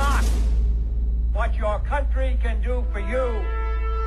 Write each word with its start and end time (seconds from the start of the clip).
Not 0.00 0.24
what 1.32 1.54
your 1.56 1.78
country 1.80 2.38
can 2.42 2.56
do 2.62 2.84
for 2.92 3.00
you. 3.00 3.26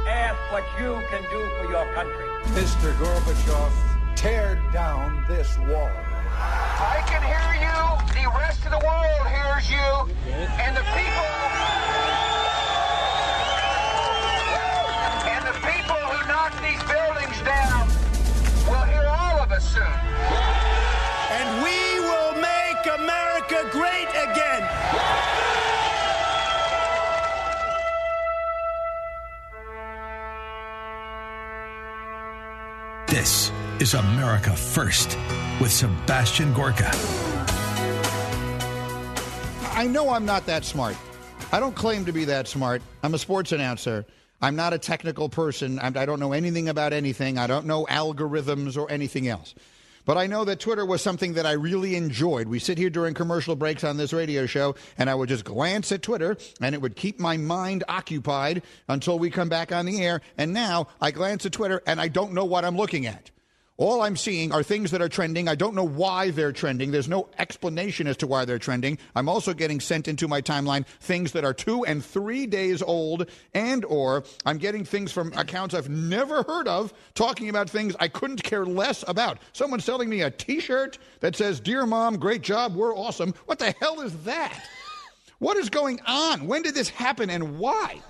Ask 0.08 0.39
what 0.52 0.66
you 0.80 0.91
can 1.11 1.23
do 1.36 1.41
for 1.58 1.66
your 1.75 1.86
country. 1.94 2.27
Mr. 2.58 2.88
Gorbachev, 2.99 3.72
tear 4.16 4.61
down 4.73 5.23
this 5.27 5.49
wall. 5.69 5.95
I 6.95 6.99
can 7.11 7.21
hear 7.31 7.49
you. 7.66 7.80
The 8.19 8.25
rest 8.39 8.66
of 8.66 8.71
the 8.75 8.81
world 8.89 9.25
hears 9.36 9.66
you. 9.75 9.89
And 10.64 10.75
the 10.75 10.86
people. 10.97 12.02
This 33.23 33.53
is 33.79 33.93
America 33.93 34.53
First 34.53 35.17
with 35.61 35.71
Sebastian 35.71 36.53
Gorka. 36.53 36.91
I 39.71 39.88
know 39.89 40.09
I'm 40.09 40.25
not 40.25 40.45
that 40.47 40.65
smart. 40.65 40.97
I 41.53 41.61
don't 41.61 41.73
claim 41.73 42.03
to 42.03 42.11
be 42.11 42.25
that 42.25 42.49
smart. 42.49 42.81
I'm 43.02 43.13
a 43.13 43.17
sports 43.17 43.53
announcer. 43.53 44.05
I'm 44.41 44.57
not 44.57 44.73
a 44.73 44.77
technical 44.77 45.30
person. 45.30 45.80
I'm, 45.80 45.93
do 45.93 46.05
not 46.05 46.19
know 46.19 46.33
anything 46.33 46.67
about 46.67 46.91
anything. 46.91 47.38
I 47.38 47.47
don't 47.47 47.65
know 47.65 47.85
algorithms 47.85 48.75
or 48.75 48.91
anything 48.91 49.30
else. 49.30 49.55
But 50.05 50.17
I 50.17 50.27
know 50.27 50.43
that 50.45 50.59
Twitter 50.59 50.85
was 50.85 51.01
something 51.01 51.33
that 51.33 51.45
I 51.45 51.53
really 51.53 51.95
enjoyed. 51.95 52.47
We 52.47 52.59
sit 52.59 52.77
here 52.77 52.89
during 52.89 53.13
commercial 53.13 53.55
breaks 53.55 53.83
on 53.83 53.97
this 53.97 54.13
radio 54.13 54.45
show, 54.45 54.75
and 54.97 55.09
I 55.09 55.15
would 55.15 55.29
just 55.29 55.45
glance 55.45 55.91
at 55.91 56.01
Twitter, 56.01 56.37
and 56.59 56.75
it 56.75 56.81
would 56.81 56.95
keep 56.95 57.19
my 57.19 57.37
mind 57.37 57.83
occupied 57.87 58.63
until 58.89 59.17
we 59.17 59.29
come 59.29 59.49
back 59.49 59.71
on 59.71 59.85
the 59.85 60.01
air. 60.01 60.21
And 60.37 60.53
now 60.53 60.87
I 60.99 61.11
glance 61.11 61.45
at 61.45 61.53
Twitter, 61.53 61.81
and 61.87 62.01
I 62.01 62.09
don't 62.09 62.33
know 62.33 62.45
what 62.45 62.65
I'm 62.65 62.75
looking 62.75 63.05
at. 63.05 63.31
All 63.83 64.02
I'm 64.02 64.16
seeing 64.16 64.54
are 64.54 64.64
things 64.64 64.92
that 64.92 65.02
are 65.02 65.10
trending. 65.10 65.49
I 65.49 65.55
don't 65.55 65.76
know 65.76 65.86
why 65.86 66.32
they're 66.32 66.54
trending. 66.54 66.92
There's 66.92 67.10
no 67.10 67.27
explanation 67.38 68.08
as 68.08 68.16
to 68.16 68.27
why 68.27 68.45
they're 68.45 68.58
trending. 68.58 68.98
I'm 69.14 69.27
also 69.27 69.54
getting 69.54 69.82
sent 69.82 70.08
into 70.08 70.26
my 70.26 70.42
timeline 70.42 70.86
things 71.02 71.33
that 71.33 71.44
are 71.44 71.54
2 71.54 71.83
and 71.83 72.02
3 72.02 72.48
days 72.48 72.82
old 72.82 73.30
and 73.54 73.83
or 73.83 74.23
I'm 74.45 74.58
getting 74.58 74.86
things 74.86 75.11
from 75.11 75.33
accounts 75.33 75.76
I've 75.76 75.89
never 75.89 76.43
heard 76.43 76.70
of 76.70 76.93
talking 77.14 77.49
about 77.49 77.70
things 77.70 77.93
I 77.99 78.08
couldn't 78.08 78.42
care 78.42 78.66
less 78.66 79.04
about. 79.05 79.39
Someone's 79.52 79.83
selling 79.83 80.08
me 80.08 80.22
a 80.22 80.32
t-shirt 80.32 80.98
that 81.20 81.36
says 81.36 81.60
"Dear 81.60 81.86
mom, 81.86 82.16
great 82.16 82.42
job. 82.42 82.77
We're 82.77 82.95
awesome." 82.95 83.33
What 83.48 83.60
the 83.60 83.76
hell 83.82 83.99
is 83.99 84.16
that? 84.23 84.64
What 85.39 85.58
is 85.58 85.70
going 85.70 85.99
on? 86.08 86.48
When 86.48 86.61
did 86.61 86.73
this 86.73 86.88
happen 86.88 87.30
and 87.30 87.60
why? 87.60 88.02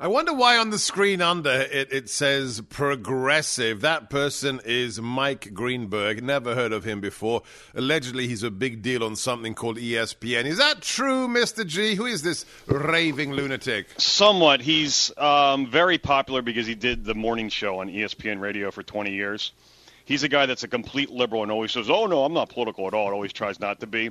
I 0.00 0.08
wonder 0.08 0.34
why 0.34 0.58
on 0.58 0.70
the 0.70 0.78
screen 0.78 1.22
under 1.22 1.52
it, 1.52 1.92
it 1.92 2.10
says 2.10 2.60
progressive. 2.68 3.82
That 3.82 4.10
person 4.10 4.60
is 4.64 5.00
Mike 5.00 5.54
Greenberg. 5.54 6.20
Never 6.20 6.56
heard 6.56 6.72
of 6.72 6.82
him 6.82 7.00
before. 7.00 7.42
Allegedly, 7.76 8.26
he's 8.26 8.42
a 8.42 8.50
big 8.50 8.82
deal 8.82 9.04
on 9.04 9.14
something 9.14 9.54
called 9.54 9.76
ESPN. 9.76 10.46
Is 10.46 10.58
that 10.58 10.82
true, 10.82 11.28
Mr. 11.28 11.64
G? 11.64 11.94
Who 11.94 12.06
is 12.06 12.22
this 12.22 12.44
raving 12.66 13.34
lunatic? 13.34 13.86
Somewhat. 13.96 14.60
He's 14.60 15.16
um, 15.16 15.70
very 15.70 15.98
popular 15.98 16.42
because 16.42 16.66
he 16.66 16.74
did 16.74 17.04
the 17.04 17.14
morning 17.14 17.48
show 17.48 17.78
on 17.78 17.88
ESPN 17.88 18.40
radio 18.40 18.72
for 18.72 18.82
20 18.82 19.12
years. 19.12 19.52
He's 20.06 20.24
a 20.24 20.28
guy 20.28 20.46
that's 20.46 20.64
a 20.64 20.68
complete 20.68 21.10
liberal 21.10 21.44
and 21.44 21.52
always 21.52 21.70
says, 21.70 21.88
oh, 21.88 22.06
no, 22.06 22.24
I'm 22.24 22.34
not 22.34 22.48
political 22.48 22.88
at 22.88 22.94
all. 22.94 23.12
Always 23.12 23.32
tries 23.32 23.60
not 23.60 23.78
to 23.78 23.86
be. 23.86 24.10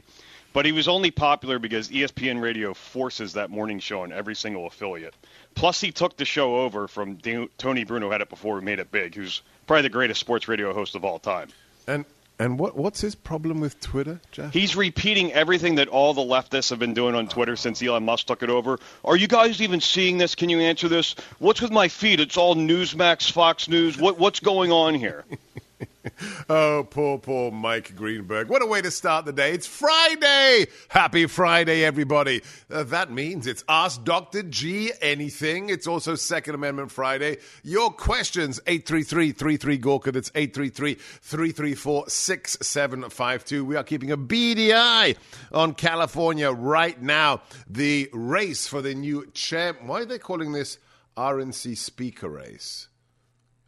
But 0.53 0.65
he 0.65 0.71
was 0.71 0.87
only 0.87 1.11
popular 1.11 1.59
because 1.59 1.89
ESPN 1.89 2.41
radio 2.41 2.73
forces 2.73 3.33
that 3.33 3.49
morning 3.49 3.79
show 3.79 4.01
on 4.01 4.13
every 4.13 4.35
single 4.35 4.67
affiliate. 4.67 5.15
Plus, 5.55 5.81
he 5.81 5.91
took 5.91 6.15
the 6.15 6.25
show 6.25 6.57
over 6.57 6.87
from 6.87 7.17
Tony 7.57 7.83
Bruno, 7.83 8.11
had 8.11 8.21
it 8.21 8.29
before 8.29 8.59
he 8.59 8.65
made 8.65 8.79
it 8.79 8.91
big, 8.91 9.15
who's 9.15 9.41
probably 9.67 9.83
the 9.83 9.89
greatest 9.89 10.19
sports 10.19 10.47
radio 10.47 10.73
host 10.73 10.95
of 10.95 11.03
all 11.03 11.19
time. 11.19 11.49
And 11.87 12.05
and 12.39 12.57
what 12.57 12.75
what's 12.75 12.99
his 12.99 13.13
problem 13.13 13.59
with 13.59 13.79
Twitter, 13.79 14.19
Jeff? 14.31 14.53
He's 14.53 14.75
repeating 14.75 15.31
everything 15.33 15.75
that 15.75 15.87
all 15.87 16.13
the 16.13 16.21
leftists 16.21 16.69
have 16.71 16.79
been 16.79 16.93
doing 16.93 17.15
on 17.15 17.27
Twitter 17.27 17.55
since 17.55 17.81
Elon 17.81 18.05
Musk 18.05 18.27
took 18.27 18.41
it 18.41 18.49
over. 18.49 18.79
Are 19.05 19.15
you 19.15 19.27
guys 19.27 19.61
even 19.61 19.81
seeing 19.81 20.17
this? 20.17 20.33
Can 20.33 20.49
you 20.49 20.59
answer 20.59 20.87
this? 20.87 21.15
What's 21.39 21.61
with 21.61 21.71
my 21.71 21.87
feed? 21.87 22.19
It's 22.19 22.37
all 22.37 22.55
Newsmax, 22.55 23.31
Fox 23.31 23.67
News. 23.67 23.97
What 23.97 24.17
what's 24.17 24.39
going 24.39 24.71
on 24.71 24.95
here? 24.95 25.25
oh, 26.49 26.87
poor, 26.89 27.17
poor 27.17 27.51
Mike 27.51 27.95
Greenberg. 27.95 28.49
What 28.49 28.61
a 28.61 28.65
way 28.65 28.81
to 28.81 28.91
start 28.91 29.25
the 29.25 29.33
day. 29.33 29.51
It's 29.51 29.67
Friday. 29.67 30.67
Happy 30.89 31.25
Friday, 31.27 31.83
everybody. 31.83 32.41
Uh, 32.71 32.83
that 32.83 33.11
means 33.11 33.47
it's 33.47 33.63
Ask 33.67 34.03
Dr. 34.03 34.43
G 34.43 34.91
anything. 35.01 35.69
It's 35.69 35.87
also 35.87 36.15
Second 36.15 36.55
Amendment 36.55 36.91
Friday. 36.91 37.37
Your 37.63 37.91
questions, 37.91 38.59
833 38.67 39.77
Gorka. 39.77 40.11
That's 40.11 40.31
833 40.35 40.95
334 40.95 42.09
6752. 42.09 43.65
We 43.65 43.75
are 43.75 43.83
keeping 43.83 44.11
a 44.11 44.17
beady 44.17 44.73
eye 44.73 45.15
on 45.51 45.73
California 45.73 46.51
right 46.51 47.01
now. 47.01 47.41
The 47.69 48.09
race 48.13 48.67
for 48.67 48.81
the 48.81 48.93
new 48.93 49.25
chair. 49.33 49.73
Why 49.81 50.01
are 50.01 50.05
they 50.05 50.19
calling 50.19 50.51
this 50.51 50.77
RNC 51.17 51.77
speaker 51.77 52.29
race? 52.29 52.87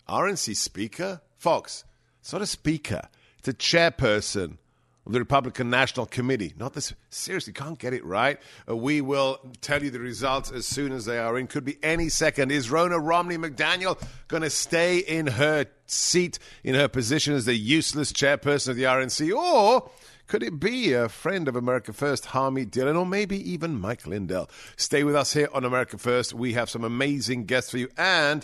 RNC 0.08 0.56
speaker? 0.56 1.22
Fox, 1.38 1.84
it's 2.26 2.34
not 2.34 2.42
a 2.42 2.48
speaker. 2.48 3.08
It's 3.38 3.48
a 3.50 3.54
chairperson 3.54 4.58
of 5.06 5.14
the 5.14 5.20
Republican 5.20 5.70
National 5.70 6.08
Committee. 6.08 6.56
Not 6.58 6.74
this. 6.74 6.92
Seriously, 7.12 7.54
can't 7.54 7.78
get 7.78 7.94
it 7.94 8.04
right. 8.04 8.40
Uh, 8.68 8.76
we 8.76 9.00
will 9.00 9.38
tell 9.62 9.84
you 9.84 9.92
the 9.92 10.00
results 10.00 10.52
as 10.52 10.66
soon 10.66 10.92
as 10.92 11.06
they 11.06 11.20
are 11.20 11.38
in. 11.38 11.46
Could 11.46 11.66
be 11.66 11.78
any 11.84 12.10
second. 12.10 12.52
Is 12.52 12.70
Ronna 12.70 13.00
Romney 13.00 13.38
McDaniel 13.38 14.02
going 14.28 14.42
to 14.42 14.50
stay 14.50 14.98
in 14.98 15.28
her 15.28 15.68
seat, 15.86 16.40
in 16.64 16.74
her 16.74 16.88
position 16.88 17.36
as 17.36 17.46
the 17.46 17.54
useless 17.54 18.12
chairperson 18.12 18.70
of 18.70 18.76
the 18.76 18.86
RNC, 18.86 19.32
or? 19.32 19.92
Could 20.26 20.42
it 20.42 20.60
be 20.60 20.94
a 20.94 21.08
friend 21.08 21.48
of 21.48 21.56
America 21.56 21.94
First, 21.94 22.26
Harmeet 22.26 22.72
Dillon, 22.72 22.96
or 22.96 23.06
maybe 23.06 23.38
even 23.52 23.80
Mike 23.80 24.08
Lindell? 24.08 24.50
Stay 24.78 25.04
with 25.04 25.16
us 25.16 25.34
here 25.34 25.50
on 25.54 25.64
America 25.64 26.00
First. 26.00 26.34
We 26.34 26.54
have 26.54 26.72
some 26.72 26.84
amazing 26.84 27.46
guests 27.46 27.70
for 27.70 27.78
you 27.78 27.90
and 28.00 28.44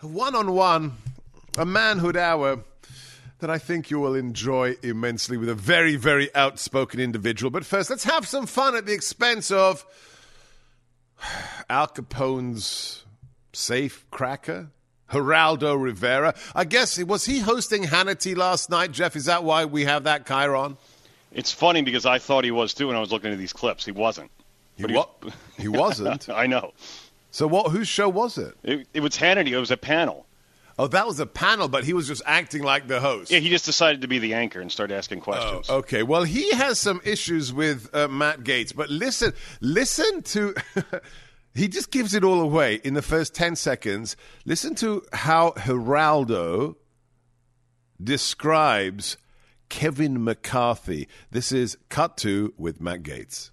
one 0.00 0.34
on 0.34 0.50
one, 0.50 0.96
a 1.56 1.64
manhood 1.64 2.16
hour 2.16 2.64
that 3.42 3.50
I 3.50 3.58
think 3.58 3.90
you 3.90 3.98
will 3.98 4.14
enjoy 4.14 4.76
immensely 4.82 5.36
with 5.36 5.48
a 5.48 5.54
very, 5.54 5.96
very 5.96 6.32
outspoken 6.34 7.00
individual. 7.00 7.50
But 7.50 7.66
first, 7.66 7.90
let's 7.90 8.04
have 8.04 8.26
some 8.26 8.46
fun 8.46 8.76
at 8.76 8.86
the 8.86 8.92
expense 8.92 9.50
of 9.50 9.84
Al 11.68 11.88
Capone's 11.88 13.04
safe 13.52 14.06
cracker, 14.12 14.68
Geraldo 15.10 15.80
Rivera. 15.80 16.34
I 16.54 16.64
guess, 16.64 17.02
was 17.02 17.24
he 17.24 17.40
hosting 17.40 17.82
Hannity 17.82 18.36
last 18.36 18.70
night, 18.70 18.92
Jeff? 18.92 19.16
Is 19.16 19.24
that 19.24 19.42
why 19.42 19.64
we 19.64 19.84
have 19.86 20.04
that 20.04 20.24
chyron? 20.24 20.76
It's 21.32 21.50
funny 21.50 21.82
because 21.82 22.06
I 22.06 22.20
thought 22.20 22.44
he 22.44 22.52
was 22.52 22.72
too 22.74 22.86
when 22.86 22.96
I 22.96 23.00
was 23.00 23.10
looking 23.10 23.32
at 23.32 23.38
these 23.38 23.52
clips. 23.52 23.84
He 23.84 23.90
wasn't. 23.90 24.30
He, 24.76 24.86
wa- 24.86 25.08
he 25.58 25.66
wasn't? 25.68 26.28
I 26.28 26.46
know. 26.46 26.72
So 27.32 27.48
what? 27.48 27.72
Whose 27.72 27.88
show 27.88 28.08
was 28.08 28.38
it? 28.38 28.54
it? 28.62 28.86
It 28.94 29.00
was 29.00 29.16
Hannity. 29.16 29.48
It 29.48 29.58
was 29.58 29.72
a 29.72 29.76
panel. 29.76 30.26
Oh, 30.82 30.88
that 30.88 31.06
was 31.06 31.20
a 31.20 31.26
panel, 31.26 31.68
but 31.68 31.84
he 31.84 31.92
was 31.92 32.08
just 32.08 32.22
acting 32.26 32.64
like 32.64 32.88
the 32.88 32.98
host. 32.98 33.30
Yeah, 33.30 33.38
he 33.38 33.50
just 33.50 33.64
decided 33.64 34.00
to 34.00 34.08
be 34.08 34.18
the 34.18 34.34
anchor 34.34 34.60
and 34.60 34.72
start 34.72 34.90
asking 34.90 35.20
questions. 35.20 35.66
Oh, 35.68 35.76
okay. 35.76 36.02
Well, 36.02 36.24
he 36.24 36.50
has 36.56 36.76
some 36.76 37.00
issues 37.04 37.52
with 37.52 37.88
uh, 37.94 38.08
Matt 38.08 38.40
Gaetz, 38.40 38.74
but 38.74 38.90
listen, 38.90 39.32
listen 39.60 40.22
to. 40.22 40.56
he 41.54 41.68
just 41.68 41.92
gives 41.92 42.14
it 42.14 42.24
all 42.24 42.40
away 42.40 42.80
in 42.82 42.94
the 42.94 43.00
first 43.00 43.32
10 43.32 43.54
seconds. 43.54 44.16
Listen 44.44 44.74
to 44.74 45.04
how 45.12 45.52
Geraldo 45.52 46.74
describes 48.02 49.16
Kevin 49.68 50.24
McCarthy. 50.24 51.06
This 51.30 51.52
is 51.52 51.78
cut 51.90 52.16
to 52.16 52.54
with 52.58 52.80
Matt 52.80 53.04
Gaetz. 53.04 53.51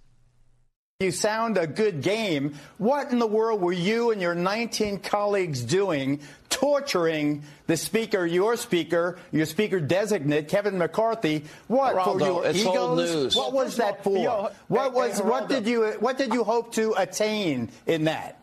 You 1.02 1.12
sound 1.12 1.58
a 1.58 1.66
good 1.66 2.02
game. 2.02 2.56
What 2.78 3.14
in 3.14 3.20
the 3.20 3.26
world 3.26 3.62
were 3.62 3.72
you 3.72 4.12
and 4.12 4.22
your 4.22 4.36
19 4.36 5.00
colleagues 5.00 5.62
doing 5.62 6.20
torturing 6.50 7.44
the 7.68 7.78
speaker, 7.78 8.26
your 8.26 8.58
speaker, 8.58 9.18
your 9.32 9.46
speaker 9.46 9.80
designate, 9.80 10.50
Kevin 10.50 10.78
McCarthy? 10.78 11.46
What 11.68 11.96
Geraldo, 11.96 12.04
for 12.04 12.20
your 12.20 12.46
it's 12.46 12.60
egos? 12.60 12.76
old 12.76 12.98
news. 12.98 13.36
What 13.38 13.54
was 13.54 13.78
that 13.78 14.04
for? 14.04 14.18
Yo, 14.18 14.52
what 14.68 14.90
hey, 14.90 14.90
was 14.90 15.20
hey, 15.20 15.24
what 15.24 15.48
did 15.48 15.68
you 15.68 15.86
what 16.02 16.18
did 16.18 16.34
you 16.34 16.44
hope 16.44 16.74
to 16.74 16.94
attain 16.98 17.72
in 17.88 18.04
that? 18.04 18.39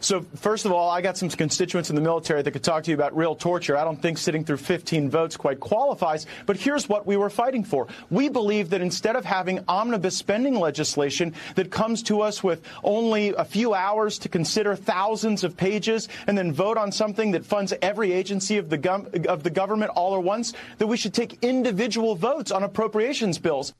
So, 0.00 0.22
first 0.36 0.64
of 0.66 0.72
all, 0.72 0.90
I 0.90 1.00
got 1.00 1.16
some 1.16 1.28
constituents 1.28 1.90
in 1.90 1.96
the 1.96 2.02
military 2.02 2.42
that 2.42 2.50
could 2.50 2.64
talk 2.64 2.84
to 2.84 2.90
you 2.90 2.96
about 2.96 3.16
real 3.16 3.34
torture. 3.34 3.76
I 3.76 3.84
don't 3.84 4.00
think 4.00 4.18
sitting 4.18 4.44
through 4.44 4.56
15 4.56 5.10
votes 5.10 5.36
quite 5.36 5.60
qualifies. 5.60 6.26
But 6.46 6.56
here's 6.56 6.88
what 6.88 7.06
we 7.06 7.16
were 7.16 7.30
fighting 7.30 7.62
for. 7.62 7.86
We 8.10 8.28
believe 8.28 8.70
that 8.70 8.80
instead 8.80 9.16
of 9.16 9.24
having 9.24 9.64
omnibus 9.68 10.16
spending 10.16 10.54
legislation 10.58 11.34
that 11.54 11.70
comes 11.70 12.02
to 12.04 12.20
us 12.20 12.42
with 12.42 12.62
only 12.82 13.34
a 13.34 13.44
few 13.44 13.74
hours 13.74 14.18
to 14.20 14.28
consider 14.28 14.74
thousands 14.74 15.44
of 15.44 15.56
pages 15.56 16.08
and 16.26 16.36
then 16.36 16.52
vote 16.52 16.76
on 16.76 16.90
something 16.90 17.32
that 17.32 17.44
funds 17.44 17.72
every 17.82 18.12
agency 18.12 18.58
of 18.58 18.70
the, 18.70 18.78
gov- 18.78 19.26
of 19.26 19.42
the 19.42 19.50
government 19.50 19.92
all 19.94 20.16
at 20.16 20.22
once, 20.22 20.52
that 20.78 20.86
we 20.86 20.96
should 20.96 21.14
take 21.14 21.38
individual 21.42 22.16
votes 22.16 22.50
on 22.50 22.62
appropriations 22.62 23.38
bills. 23.38 23.72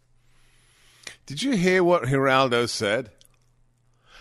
Did 1.26 1.42
you 1.42 1.52
hear 1.52 1.82
what 1.82 2.04
Geraldo 2.04 2.68
said? 2.68 3.10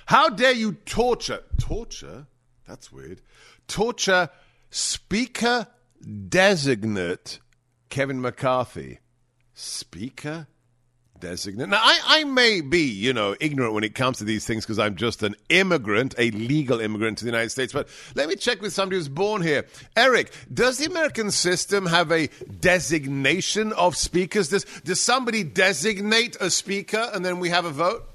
How 0.06 0.30
dare 0.30 0.54
you 0.54 0.74
torture? 0.74 1.44
Torture? 1.60 2.28
That's 2.68 2.92
weird. 2.92 3.22
Torture 3.68 4.30
Speaker 4.70 5.68
designate 6.30 7.40
Kevin 7.90 8.22
McCarthy. 8.22 9.00
Speaker 9.54 10.48
designate. 11.20 11.70
Now, 11.70 11.80
I, 11.82 12.00
I 12.06 12.24
may 12.26 12.60
be, 12.60 12.90
you 12.90 13.14
know, 13.14 13.36
ignorant 13.40 13.74
when 13.74 13.84
it 13.84 13.96
comes 13.96 14.18
to 14.18 14.24
these 14.26 14.46
things 14.46 14.66
because 14.66 14.80
I'm 14.80 14.96
just 14.96 15.24
an 15.24 15.36
immigrant, 15.50 16.16
a 16.18 16.32
legal 16.32 16.82
immigrant 16.82 17.20
to 17.20 17.26
the 17.26 17.32
United 17.32 17.52
States. 17.52 17.72
But 17.72 17.88
let 18.16 18.28
me 18.28 18.36
check 18.36 18.62
with 18.62 18.74
somebody 18.74 18.98
who's 18.98 19.08
born 19.08 19.42
here. 19.42 19.66
Eric, 19.96 20.34
does 20.54 20.80
the 20.80 20.86
American 20.86 21.32
system 21.32 21.86
have 21.86 22.12
a 22.12 22.28
designation 22.60 23.72
of 23.74 23.96
speakers? 23.96 24.50
Does, 24.50 24.66
does 24.84 25.00
somebody 25.00 25.44
designate 25.44 26.36
a 26.42 26.50
speaker 26.50 27.10
and 27.14 27.24
then 27.24 27.40
we 27.40 27.50
have 27.50 27.66
a 27.66 27.72
vote? 27.72 28.11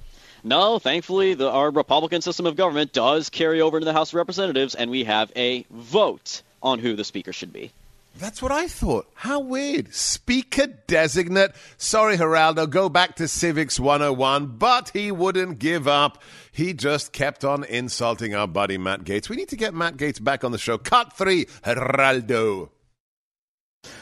No, 0.47 0.79
thankfully, 0.79 1.35
the, 1.35 1.51
our 1.51 1.73
Republican 1.73 2.23
system 2.23 2.47
of 2.47 2.55
government 2.55 2.93
does 2.93 3.31
carry 3.31 3.61
over 3.61 3.79
into 3.79 3.85
the 3.85 3.93
House 3.93 4.11
of 4.11 4.15
Representatives, 4.15 4.77
and 4.77 4.93
we 4.93 5.03
have 5.03 5.33
a 5.35 5.67
vote 5.73 6.43
on 6.63 6.79
who 6.79 6.95
the 6.95 7.03
speaker 7.03 7.33
should 7.33 7.53
be. 7.53 7.73
That's 8.17 8.41
what 8.41 8.53
I 8.53 8.69
thought. 8.69 9.11
How 9.15 9.41
weird. 9.41 9.93
Speaker 9.93 10.69
designate. 10.87 11.51
Sorry, 11.79 12.17
Geraldo, 12.17 12.71
go 12.71 12.89
back 12.89 13.17
to 13.17 13.27
Civics 13.27 13.81
101, 13.81 14.47
but 14.59 14.91
he 14.91 15.11
wouldn't 15.11 15.59
give 15.59 15.89
up. 15.89 16.23
He 16.53 16.75
just 16.75 17.13
kept 17.13 17.45
on 17.45 17.65
insulting 17.65 18.37
our 18.37 18.47
buddy 18.47 18.79
Matt 18.79 19.03
Gaetz. 19.03 19.29
We 19.29 19.35
need 19.35 19.49
to 19.49 19.57
get 19.57 19.75
Matt 19.75 19.97
Gaetz 19.97 20.23
back 20.23 20.45
on 20.45 20.53
the 20.53 20.59
show. 20.59 20.79
Cut 20.79 21.13
three, 21.13 21.47
Geraldo. 21.65 22.69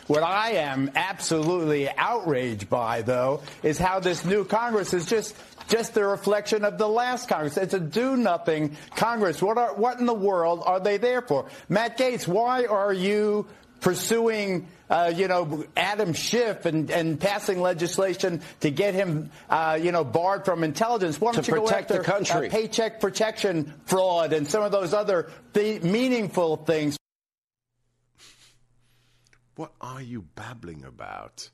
What 0.06 0.22
I 0.22 0.52
am 0.52 0.90
absolutely 0.94 1.88
outraged 1.88 2.68
by, 2.68 3.02
though, 3.02 3.40
is 3.62 3.78
how 3.78 4.00
this 4.00 4.24
new 4.24 4.44
Congress 4.44 4.92
is 4.92 5.06
just 5.06 5.34
just 5.68 5.94
the 5.94 6.04
reflection 6.04 6.64
of 6.64 6.78
the 6.78 6.88
last 6.88 7.28
Congress. 7.28 7.56
It's 7.56 7.74
a 7.74 7.80
do-nothing 7.80 8.76
Congress. 8.96 9.40
What 9.42 9.58
are 9.58 9.74
what 9.74 9.98
in 10.00 10.06
the 10.06 10.14
world 10.14 10.62
are 10.64 10.80
they 10.80 10.96
there 10.98 11.22
for? 11.22 11.46
Matt 11.68 11.98
Gaetz, 11.98 12.26
why 12.28 12.64
are 12.66 12.92
you 12.92 13.46
pursuing, 13.80 14.66
uh, 14.88 15.12
you 15.14 15.28
know, 15.28 15.64
Adam 15.76 16.14
Schiff 16.14 16.64
and, 16.64 16.90
and 16.90 17.20
passing 17.20 17.60
legislation 17.60 18.40
to 18.60 18.70
get 18.70 18.94
him, 18.94 19.30
uh, 19.50 19.78
you 19.80 19.92
know, 19.92 20.04
barred 20.04 20.44
from 20.46 20.64
intelligence? 20.64 21.20
Why 21.20 21.32
don't 21.32 21.44
To 21.44 21.50
you 21.52 21.56
go 21.58 21.64
protect 21.64 21.90
after 21.90 22.02
the 22.02 22.08
country. 22.10 22.48
uh, 22.48 22.50
paycheck 22.50 23.00
protection 23.00 23.74
fraud 23.84 24.32
and 24.32 24.48
some 24.48 24.62
of 24.62 24.72
those 24.72 24.94
other 24.94 25.30
th- 25.52 25.82
meaningful 25.82 26.56
things? 26.56 26.96
What 29.56 29.72
are 29.80 30.02
you 30.02 30.22
babbling 30.34 30.84
about? 30.84 31.50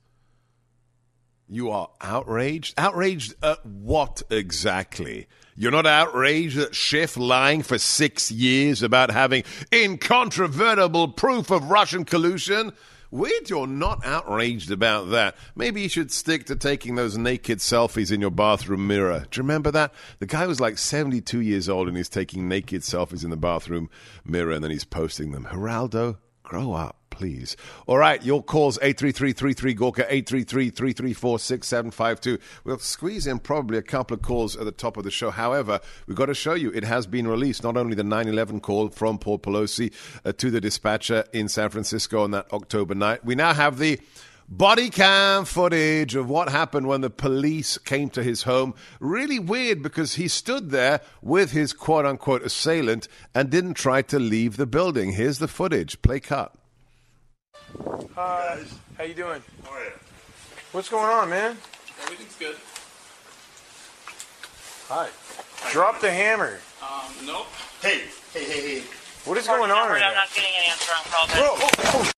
You 1.53 1.71
are 1.71 1.91
outraged? 2.01 2.79
Outraged 2.79 3.35
at 3.43 3.67
what 3.67 4.23
exactly? 4.31 5.27
You're 5.57 5.73
not 5.73 5.85
outraged 5.85 6.57
at 6.57 6.77
Schiff 6.77 7.17
lying 7.17 7.65
for 7.65 7.77
six 7.77 8.31
years 8.31 8.85
about 8.85 9.11
having 9.11 9.43
incontrovertible 9.73 11.09
proof 11.09 11.51
of 11.51 11.69
Russian 11.69 12.05
collusion? 12.05 12.71
Weird 13.11 13.51
you're 13.51 13.67
not 13.67 14.07
outraged 14.07 14.71
about 14.71 15.11
that. 15.11 15.35
Maybe 15.57 15.81
you 15.81 15.89
should 15.89 16.13
stick 16.13 16.47
to 16.47 16.55
taking 16.55 16.95
those 16.95 17.19
naked 17.19 17.59
selfies 17.59 18.13
in 18.13 18.21
your 18.21 18.31
bathroom 18.31 18.87
mirror. 18.87 19.27
Do 19.29 19.39
you 19.39 19.43
remember 19.43 19.73
that? 19.73 19.93
The 20.21 20.27
guy 20.27 20.47
was 20.47 20.61
like 20.61 20.79
72 20.79 21.41
years 21.41 21.69
old 21.69 21.89
and 21.89 21.97
he's 21.97 22.09
taking 22.09 22.49
naked 22.49 22.83
selfies 22.83 23.25
in 23.25 23.31
the 23.31 23.37
bathroom 23.37 23.91
mirror 24.25 24.53
and 24.53 24.63
then 24.63 24.71
he's 24.71 24.85
posting 24.85 25.33
them. 25.33 25.49
Geraldo, 25.51 26.19
grow 26.51 26.73
up 26.73 26.97
please. 27.11 27.57
All 27.87 27.99
right, 27.99 28.25
your 28.25 28.43
calls 28.43 28.79
833-33 28.79 29.77
Gorka 29.77 30.05
833-334-6752. 30.05 32.41
We'll 32.65 32.79
squeeze 32.79 33.27
in 33.27 33.41
probably 33.41 33.77
a 33.77 33.83
couple 33.83 34.15
of 34.15 34.23
calls 34.23 34.57
at 34.57 34.65
the 34.65 34.73
top 34.73 34.97
of 34.97 35.05
the 35.05 35.11
show. 35.11 35.31
However, 35.31 35.81
we've 36.07 36.17
got 36.17 36.25
to 36.27 36.35
show 36.35 36.55
you 36.55 36.71
it 36.71 36.83
has 36.83 37.07
been 37.07 37.29
released, 37.29 37.63
not 37.63 37.77
only 37.77 37.95
the 37.95 38.05
9/11 38.05 38.63
call 38.63 38.89
from 38.89 39.19
Paul 39.19 39.39
Pelosi 39.39 39.93
uh, 40.25 40.33
to 40.33 40.51
the 40.51 40.63
dispatcher 40.63 41.25
in 41.35 41.49
San 41.49 41.69
Francisco 41.69 42.25
on 42.25 42.31
that 42.31 42.51
October 42.55 42.95
night. 42.95 43.23
We 43.23 43.35
now 43.35 43.53
have 43.53 43.79
the 43.79 44.01
Body 44.53 44.91
cam 44.91 45.45
footage 45.45 46.17
of 46.17 46.29
what 46.29 46.49
happened 46.49 46.89
when 46.89 47.03
the 47.03 47.09
police 47.09 47.79
came 47.79 48.11
to 48.11 48.21
his 48.21 48.43
home. 48.43 48.75
Really 48.99 49.39
weird 49.39 49.81
because 49.81 50.15
he 50.15 50.27
stood 50.27 50.71
there 50.71 51.03
with 51.23 51.53
his 51.53 51.73
quote 51.73 52.05
unquote 52.05 52.43
assailant 52.43 53.07
and 53.33 53.49
didn't 53.49 53.75
try 53.75 54.03
to 54.03 54.19
leave 54.19 54.57
the 54.57 54.67
building. 54.67 55.13
Here's 55.13 55.39
the 55.39 55.47
footage. 55.47 56.03
Play 56.03 56.19
cut. 56.19 56.53
Hi. 58.17 58.65
How 58.99 59.05
you 59.05 59.15
doing? 59.15 59.41
How 59.65 59.71
are 59.71 59.85
you? 59.85 59.93
What's 60.73 60.89
going 60.89 61.07
on, 61.07 61.31
man? 61.31 61.57
Everything's 62.03 62.35
good. 62.35 62.57
Hi. 64.89 65.09
Drop 65.71 66.01
the 66.01 66.11
hammer. 66.11 66.59
Um, 66.83 67.25
nope. 67.25 67.47
Hey, 67.81 68.03
hey, 68.35 68.45
hey, 68.45 68.81
hey. 68.81 68.83
What 69.27 69.39
is 69.39 69.47
going 69.47 69.71
on 69.71 69.91
right 69.91 70.03
I'm 70.03 70.13
now? 70.13 70.21
not 70.23 70.35
getting 70.35 70.51
an 70.59 70.71
answer 70.73 70.93
on 70.93 71.05
call. 71.05 71.27
Bro, 71.29 71.51
oh, 71.55 71.71
oh. 71.85 72.11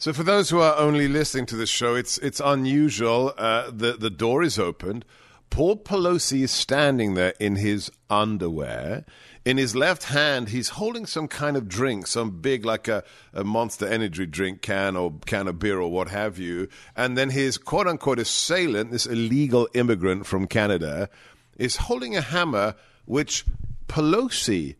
So, 0.00 0.12
for 0.12 0.22
those 0.22 0.48
who 0.48 0.60
are 0.60 0.76
only 0.76 1.08
listening 1.08 1.44
to 1.46 1.56
this 1.56 1.68
show, 1.68 1.94
it's 1.94 2.18
it's 2.18 2.40
unusual. 2.40 3.34
Uh, 3.36 3.70
the 3.70 3.92
the 3.92 4.08
door 4.08 4.42
is 4.42 4.58
opened. 4.58 5.04
Paul 5.50 5.76
Pelosi 5.76 6.42
is 6.42 6.50
standing 6.50 7.14
there 7.14 7.34
in 7.40 7.56
his 7.56 7.90
underwear. 8.08 9.04
In 9.44 9.56
his 9.56 9.74
left 9.74 10.04
hand, 10.04 10.50
he's 10.50 10.70
holding 10.70 11.04
some 11.04 11.26
kind 11.26 11.56
of 11.56 11.68
drink, 11.68 12.06
some 12.06 12.40
big, 12.40 12.64
like 12.64 12.86
a, 12.86 13.02
a 13.32 13.44
monster 13.44 13.86
energy 13.86 14.24
drink 14.24 14.62
can 14.62 14.96
or 14.96 15.14
can 15.26 15.48
of 15.48 15.58
beer 15.58 15.80
or 15.80 15.90
what 15.90 16.08
have 16.08 16.38
you. 16.38 16.68
And 16.96 17.18
then 17.18 17.30
his 17.30 17.58
quote 17.58 17.86
unquote 17.86 18.18
assailant, 18.18 18.90
this 18.90 19.04
illegal 19.04 19.68
immigrant 19.74 20.26
from 20.26 20.46
Canada, 20.46 21.10
is 21.58 21.76
holding 21.76 22.16
a 22.16 22.22
hammer, 22.22 22.74
which 23.04 23.44
Pelosi 23.88 24.76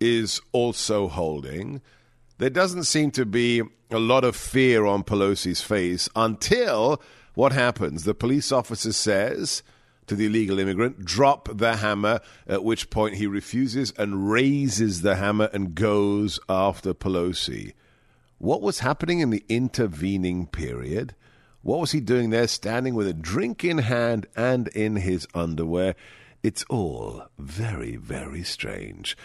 is 0.00 0.40
also 0.52 1.08
holding. 1.08 1.80
There 2.38 2.50
doesn't 2.50 2.84
seem 2.84 3.10
to 3.12 3.24
be 3.24 3.62
a 3.90 3.98
lot 3.98 4.24
of 4.24 4.36
fear 4.36 4.86
on 4.86 5.04
Pelosi's 5.04 5.60
face 5.62 6.08
until 6.14 7.00
what 7.34 7.52
happens? 7.52 8.04
The 8.04 8.14
police 8.14 8.52
officer 8.52 8.92
says 8.92 9.62
to 10.06 10.16
the 10.16 10.26
illegal 10.26 10.58
immigrant, 10.58 11.04
drop 11.04 11.48
the 11.56 11.76
hammer, 11.76 12.20
at 12.48 12.64
which 12.64 12.90
point 12.90 13.14
he 13.14 13.26
refuses 13.26 13.92
and 13.96 14.30
raises 14.30 15.02
the 15.02 15.16
hammer 15.16 15.48
and 15.52 15.74
goes 15.74 16.40
after 16.48 16.92
Pelosi. 16.92 17.74
What 18.38 18.62
was 18.62 18.80
happening 18.80 19.20
in 19.20 19.30
the 19.30 19.44
intervening 19.48 20.46
period? 20.46 21.14
What 21.62 21.80
was 21.80 21.92
he 21.92 22.00
doing 22.00 22.30
there, 22.30 22.48
standing 22.48 22.94
with 22.94 23.06
a 23.06 23.12
drink 23.12 23.64
in 23.64 23.78
hand 23.78 24.26
and 24.34 24.68
in 24.68 24.96
his 24.96 25.28
underwear? 25.34 25.94
It's 26.42 26.64
all 26.70 27.24
very, 27.38 27.96
very 27.96 28.42
strange. 28.42 29.16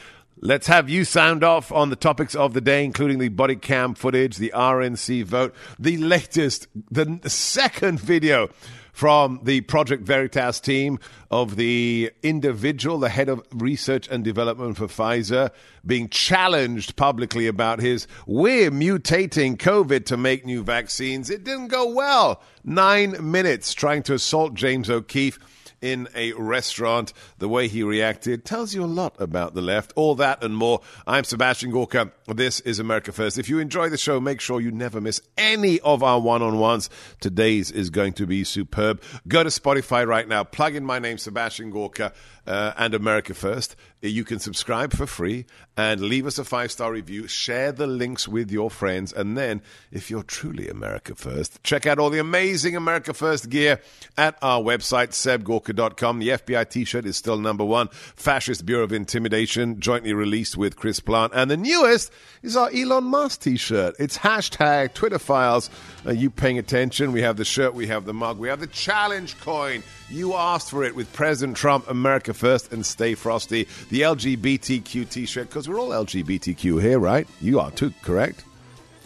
Let's 0.42 0.68
have 0.68 0.89
you 0.89 1.06
sound 1.06 1.46
off 1.46 1.72
on 1.72 1.89
the 1.89 1.96
topics 1.96 2.36
of 2.36 2.54
the 2.54 2.60
day, 2.60 2.84
including 2.84 3.20
the 3.20 3.30
body 3.30 3.56
cam 3.56 3.96
footage, 3.96 4.36
the 4.36 4.51
RNC 4.54 5.24
vote, 5.24 5.56
the 5.80 5.96
latest, 5.96 6.68
the 6.92 7.20
second 7.25 8.01
video 8.01 8.50
from 8.96 9.42
the 9.44 9.60
Project 9.60 10.04
Veritas 10.04 10.62
team 10.62 10.98
of 11.30 11.58
the 11.58 12.14
individual, 12.24 12.98
the 12.98 13.10
head 13.10 13.28
of 13.28 13.44
research 13.52 14.08
and 14.08 14.24
development 14.24 14.78
for 14.78 14.88
Pfizer, 14.88 15.52
being 15.86 16.08
challenged 16.08 16.96
publicly 16.96 17.46
about 17.46 17.82
his 17.82 18.08
we're 18.25 18.72
mutating 18.72 19.58
COVID 19.58 20.06
to 20.06 20.16
make 20.16 20.46
new 20.46 20.64
vaccines. 20.64 21.30
It 21.30 21.44
didn't 21.44 21.68
go 21.68 21.90
well. 21.94 22.42
Nine 22.64 23.18
minutes 23.32 23.74
trying 23.74 24.02
to 24.04 24.14
assault 24.14 24.54
James 24.54 24.90
O'Keefe 24.90 25.40
in 25.86 26.08
a 26.15 26.34
restaurant. 26.34 27.13
The 27.38 27.48
way 27.48 27.68
he 27.68 27.84
reacted 27.84 28.44
tells 28.44 28.74
you 28.74 28.84
a 28.84 28.88
lot 28.88 29.15
about 29.20 29.54
the 29.54 29.62
left. 29.62 29.94
All 29.96 30.15
that 30.15 30.44
and 30.44 30.58
more. 30.58 30.82
I'm 31.06 31.24
Sebastian 31.24 31.70
Gorka. 31.70 32.12
This 32.27 32.60
is 32.62 32.80
America 32.80 33.12
First. 33.12 33.38
If 33.38 33.50
you 33.50 33.60
enjoy 33.60 33.89
the 33.89 33.98
show, 33.98 34.20
make 34.20 34.42
sure 34.42 34.60
you 34.60 34.72
never 34.72 35.00
miss 35.00 35.22
any 35.38 35.80
of 35.82 36.01
our 36.01 36.20
one 36.20 36.42
on 36.42 36.58
ones. 36.58 36.89
Today's 37.20 37.70
is 37.70 37.92
going 37.92 38.13
to 38.13 38.25
be 38.25 38.44
superb. 38.44 39.00
Go 39.27 39.44
to 39.44 39.50
Spotify 39.50 40.08
right 40.08 40.27
now, 40.27 40.44
plug 40.44 40.74
in 40.74 40.84
my 40.84 40.98
name, 40.98 41.20
Sebastian 41.20 41.70
Gorka, 41.70 42.13
uh, 42.48 42.74
and 42.77 42.96
America 42.96 43.36
First. 43.36 43.75
You 44.09 44.24
can 44.24 44.39
subscribe 44.39 44.93
for 44.93 45.05
free 45.05 45.45
and 45.77 46.01
leave 46.01 46.25
us 46.25 46.38
a 46.38 46.45
five 46.45 46.71
star 46.71 46.91
review. 46.91 47.27
Share 47.27 47.71
the 47.71 47.88
links 47.88 48.27
with 48.27 48.51
your 48.51 48.69
friends. 48.69 49.12
And 49.13 49.38
then, 49.38 49.62
if 49.91 50.09
you're 50.09 50.24
truly 50.24 50.69
America 50.69 51.15
First, 51.15 51.63
check 51.63 51.85
out 51.85 52.00
all 52.00 52.09
the 52.09 52.19
amazing 52.19 52.75
America 52.75 53.13
First 53.13 53.50
gear 53.50 53.81
at 54.17 54.38
our 54.41 54.62
website, 54.62 55.09
sebgorka.com. 55.09 56.19
The 56.19 56.29
FBI 56.29 56.69
t 56.69 56.85
shirt 56.85 57.05
is 57.05 57.17
still 57.17 57.38
number 57.38 57.65
one. 57.65 57.89
Fascist 57.89 58.65
Bureau 58.65 58.83
of 58.83 58.93
Intimidation, 58.93 59.79
jointly 59.79 60.13
released 60.13 60.57
with 60.57 60.75
Chris 60.75 61.00
Plant. 61.00 61.33
And 61.35 61.50
the 61.50 61.57
newest 61.57 62.12
is 62.41 62.55
our 62.55 62.69
Elon 62.74 63.05
Musk 63.05 63.41
t 63.41 63.57
shirt. 63.57 63.95
It's 64.00 64.17
hashtag 64.17 64.93
Twitter 64.93 65.19
files. 65.19 65.69
Are 66.05 66.13
you 66.13 66.29
paying 66.29 66.57
attention? 66.57 67.12
We 67.12 67.21
have 67.21 67.38
the 67.38 67.45
shirt, 67.45 67.74
we 67.74 67.88
have 67.88 68.05
the 68.05 68.13
mug, 68.13 68.38
we 68.38 68.47
have 68.47 68.59
the 68.59 68.67
challenge 68.67 69.39
coin. 69.39 69.83
You 70.09 70.33
asked 70.35 70.69
for 70.69 70.83
it 70.83 70.95
with 70.95 71.12
President 71.13 71.57
Trump, 71.57 71.89
America 71.89 72.33
First, 72.33 72.71
and 72.71 72.85
Stay 72.85 73.15
Frosty. 73.15 73.67
The 73.89 74.01
LGBTQ 74.01 75.09
t 75.09 75.25
shirt, 75.25 75.50
because 75.50 75.67
we're 75.67 75.79
all 75.79 75.89
LGBTQ 75.89 76.81
here, 76.81 77.00
right? 77.00 77.27
You 77.41 77.59
are 77.59 77.71
too, 77.71 77.93
correct? 78.03 78.43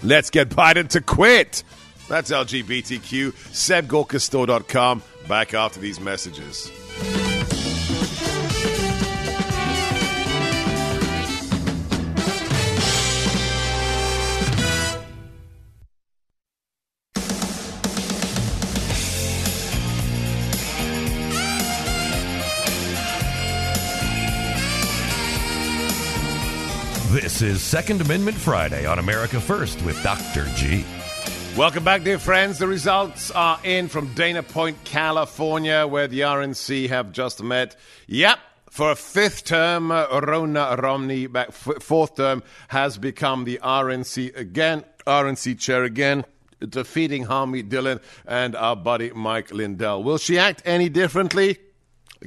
Let's 0.03 0.29
get 0.29 0.49
Biden 0.49 0.87
to 0.89 1.01
quit. 1.01 1.63
That's 2.07 2.31
LGBTQ. 2.31 3.31
SebGorkaStore.com. 3.31 5.03
Back 5.27 5.53
after 5.53 5.79
these 5.79 5.99
messages. 5.99 6.71
Is 27.41 27.61
Second 27.61 28.01
Amendment 28.01 28.35
Friday 28.35 28.85
on 28.85 28.99
America 28.99 29.39
First 29.39 29.81
with 29.83 30.01
Dr. 30.03 30.45
G. 30.55 30.83
Welcome 31.55 31.85
back, 31.85 32.03
dear 32.03 32.19
friends. 32.19 32.57
The 32.57 32.67
results 32.67 33.31
are 33.31 33.57
in 33.63 33.87
from 33.87 34.13
Dana 34.13 34.43
Point, 34.43 34.83
California, 34.83 35.87
where 35.87 36.09
the 36.09 36.21
RNC 36.21 36.89
have 36.89 37.13
just 37.13 37.41
met. 37.41 37.77
Yep. 38.07 38.39
For 38.71 38.91
a 38.91 38.95
fifth 38.95 39.45
term, 39.45 39.89
uh, 39.89 40.07
Ronna 40.07 40.81
Romney, 40.81 41.27
back 41.27 41.53
fourth 41.53 42.15
term, 42.17 42.43
has 42.67 42.97
become 42.97 43.45
the 43.45 43.59
RNC 43.63 44.35
again, 44.35 44.83
RNC 45.07 45.57
chair 45.59 45.85
again, 45.85 46.25
defeating 46.59 47.25
Harmeet 47.25 47.69
Dillon 47.69 48.01
and 48.25 48.53
our 48.53 48.75
buddy 48.75 49.11
Mike 49.11 49.53
Lindell. 49.53 50.03
Will 50.03 50.17
she 50.17 50.37
act 50.37 50.61
any 50.65 50.89
differently? 50.89 51.57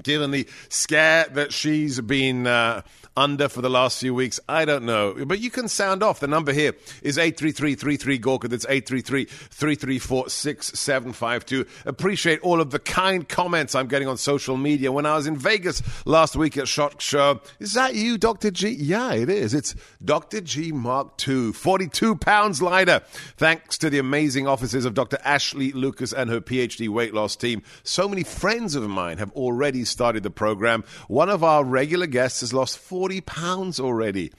Given 0.02 0.30
the 0.30 0.48
scare 0.70 1.26
that 1.32 1.52
she's 1.52 2.00
been 2.00 2.46
uh, 2.46 2.80
under 3.16 3.48
for 3.48 3.60
the 3.60 3.70
last 3.70 4.00
few 4.00 4.14
weeks? 4.14 4.40
I 4.48 4.64
don't 4.64 4.84
know. 4.84 5.14
But 5.26 5.40
you 5.40 5.50
can 5.50 5.68
sound 5.68 6.02
off. 6.02 6.20
The 6.20 6.26
number 6.26 6.52
here 6.52 6.74
is 7.02 7.18
833 7.18 8.18
Gorka. 8.18 8.48
That's 8.48 8.64
833 8.64 9.24
334 9.24 10.28
6752. 10.28 11.66
Appreciate 11.86 12.40
all 12.40 12.60
of 12.60 12.70
the 12.70 12.78
kind 12.78 13.28
comments 13.28 13.74
I'm 13.74 13.88
getting 13.88 14.08
on 14.08 14.16
social 14.16 14.56
media. 14.56 14.92
When 14.92 15.06
I 15.06 15.14
was 15.16 15.26
in 15.26 15.36
Vegas 15.36 15.82
last 16.06 16.36
week 16.36 16.56
at 16.56 16.68
Shot 16.68 17.00
Show, 17.00 17.40
is 17.58 17.74
that 17.74 17.94
you, 17.94 18.18
Dr. 18.18 18.50
G? 18.50 18.70
Yeah, 18.70 19.12
it 19.12 19.28
is. 19.28 19.54
It's 19.54 19.74
Dr. 20.04 20.40
G 20.40 20.72
Mark 20.72 21.26
II, 21.26 21.52
42 21.52 22.16
pounds 22.16 22.62
lighter. 22.62 23.00
Thanks 23.36 23.78
to 23.78 23.90
the 23.90 23.98
amazing 23.98 24.46
offices 24.46 24.84
of 24.84 24.94
Dr. 24.94 25.18
Ashley 25.24 25.72
Lucas 25.72 26.12
and 26.12 26.30
her 26.30 26.40
PhD 26.40 26.88
weight 26.88 27.14
loss 27.14 27.36
team. 27.36 27.62
So 27.82 28.08
many 28.08 28.22
friends 28.22 28.74
of 28.74 28.88
mine 28.88 29.18
have 29.18 29.32
already 29.32 29.84
started 29.84 30.22
the 30.22 30.30
program. 30.30 30.84
One 31.08 31.28
of 31.28 31.44
our 31.44 31.64
regular 31.64 32.06
guests 32.06 32.40
has 32.40 32.52
lost 32.52 32.78
40 33.02 33.20
pounds 33.22 33.80
already. 33.80 34.30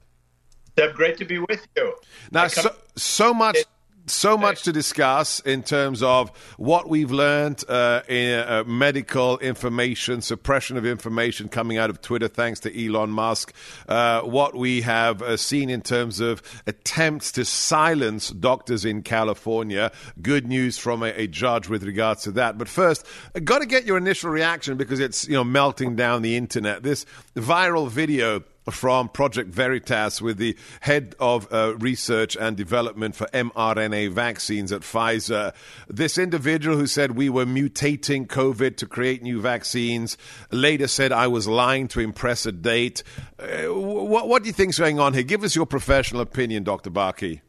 Deb, 0.76 0.94
great 0.94 1.16
to 1.18 1.24
be 1.24 1.38
with 1.38 1.66
you. 1.76 1.94
Now, 2.30 2.46
so, 2.46 2.74
so 2.96 3.34
much 3.34 3.58
so 4.06 4.36
much 4.36 4.62
to 4.62 4.72
discuss 4.72 5.40
in 5.40 5.62
terms 5.62 6.02
of 6.02 6.30
what 6.56 6.88
we've 6.88 7.10
learned 7.10 7.62
uh, 7.68 8.02
in 8.08 8.38
uh, 8.40 8.64
medical 8.66 9.38
information, 9.38 10.20
suppression 10.20 10.76
of 10.76 10.84
information 10.84 11.48
coming 11.48 11.78
out 11.78 11.90
of 11.90 12.00
Twitter, 12.00 12.28
thanks 12.28 12.60
to 12.60 12.86
Elon 12.86 13.10
Musk. 13.10 13.52
Uh, 13.88 14.22
what 14.22 14.54
we 14.54 14.80
have 14.82 15.22
uh, 15.22 15.36
seen 15.36 15.70
in 15.70 15.82
terms 15.82 16.20
of 16.20 16.42
attempts 16.66 17.32
to 17.32 17.44
silence 17.44 18.30
doctors 18.30 18.84
in 18.84 19.02
California. 19.02 19.92
Good 20.20 20.46
news 20.46 20.78
from 20.78 21.02
a, 21.02 21.08
a 21.08 21.26
judge 21.26 21.68
with 21.68 21.84
regards 21.84 22.22
to 22.24 22.32
that. 22.32 22.58
But 22.58 22.68
first, 22.68 23.06
got 23.44 23.60
to 23.60 23.66
get 23.66 23.84
your 23.84 23.96
initial 23.96 24.30
reaction 24.30 24.76
because 24.76 25.00
it's 25.00 25.26
you 25.28 25.34
know 25.34 25.44
melting 25.44 25.96
down 25.96 26.22
the 26.22 26.36
internet. 26.36 26.82
This 26.82 27.06
viral 27.36 27.88
video 27.88 28.42
from 28.70 29.08
Project 29.08 29.50
Veritas 29.50 30.22
with 30.22 30.38
the 30.38 30.56
head 30.80 31.14
of 31.18 31.52
uh, 31.52 31.74
research 31.78 32.36
and 32.36 32.56
development 32.56 33.16
for 33.16 33.26
mRNA 33.28 34.10
vaccines 34.10 34.72
at 34.72 34.82
Pfizer. 34.82 35.54
This 35.88 36.18
individual 36.18 36.76
who 36.76 36.86
said 36.86 37.12
we 37.16 37.28
were 37.28 37.46
mutating 37.46 38.26
COVID 38.26 38.76
to 38.76 38.86
create 38.86 39.22
new 39.22 39.40
vaccines 39.40 40.16
later 40.50 40.86
said 40.86 41.12
I 41.12 41.26
was 41.26 41.48
lying 41.48 41.88
to 41.88 42.00
impress 42.00 42.46
a 42.46 42.52
date. 42.52 43.02
Uh, 43.38 43.72
what, 43.72 44.28
what 44.28 44.42
do 44.42 44.48
you 44.48 44.52
think's 44.52 44.78
going 44.78 45.00
on 45.00 45.14
here? 45.14 45.22
Give 45.22 45.42
us 45.42 45.56
your 45.56 45.66
professional 45.66 46.20
opinion, 46.20 46.62
Dr. 46.64 46.90
Barke. 46.90 47.40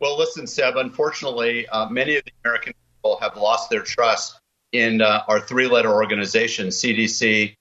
Well, 0.00 0.16
listen, 0.16 0.46
Seb, 0.46 0.76
unfortunately, 0.76 1.66
uh, 1.68 1.88
many 1.88 2.16
of 2.16 2.24
the 2.24 2.32
American 2.44 2.74
people 2.96 3.18
have 3.20 3.36
lost 3.36 3.70
their 3.70 3.82
trust 3.82 4.38
in 4.72 5.00
uh, 5.00 5.24
our 5.26 5.40
three 5.40 5.66
letter 5.66 5.92
organizations, 5.92 6.80
CDC, 6.80 7.54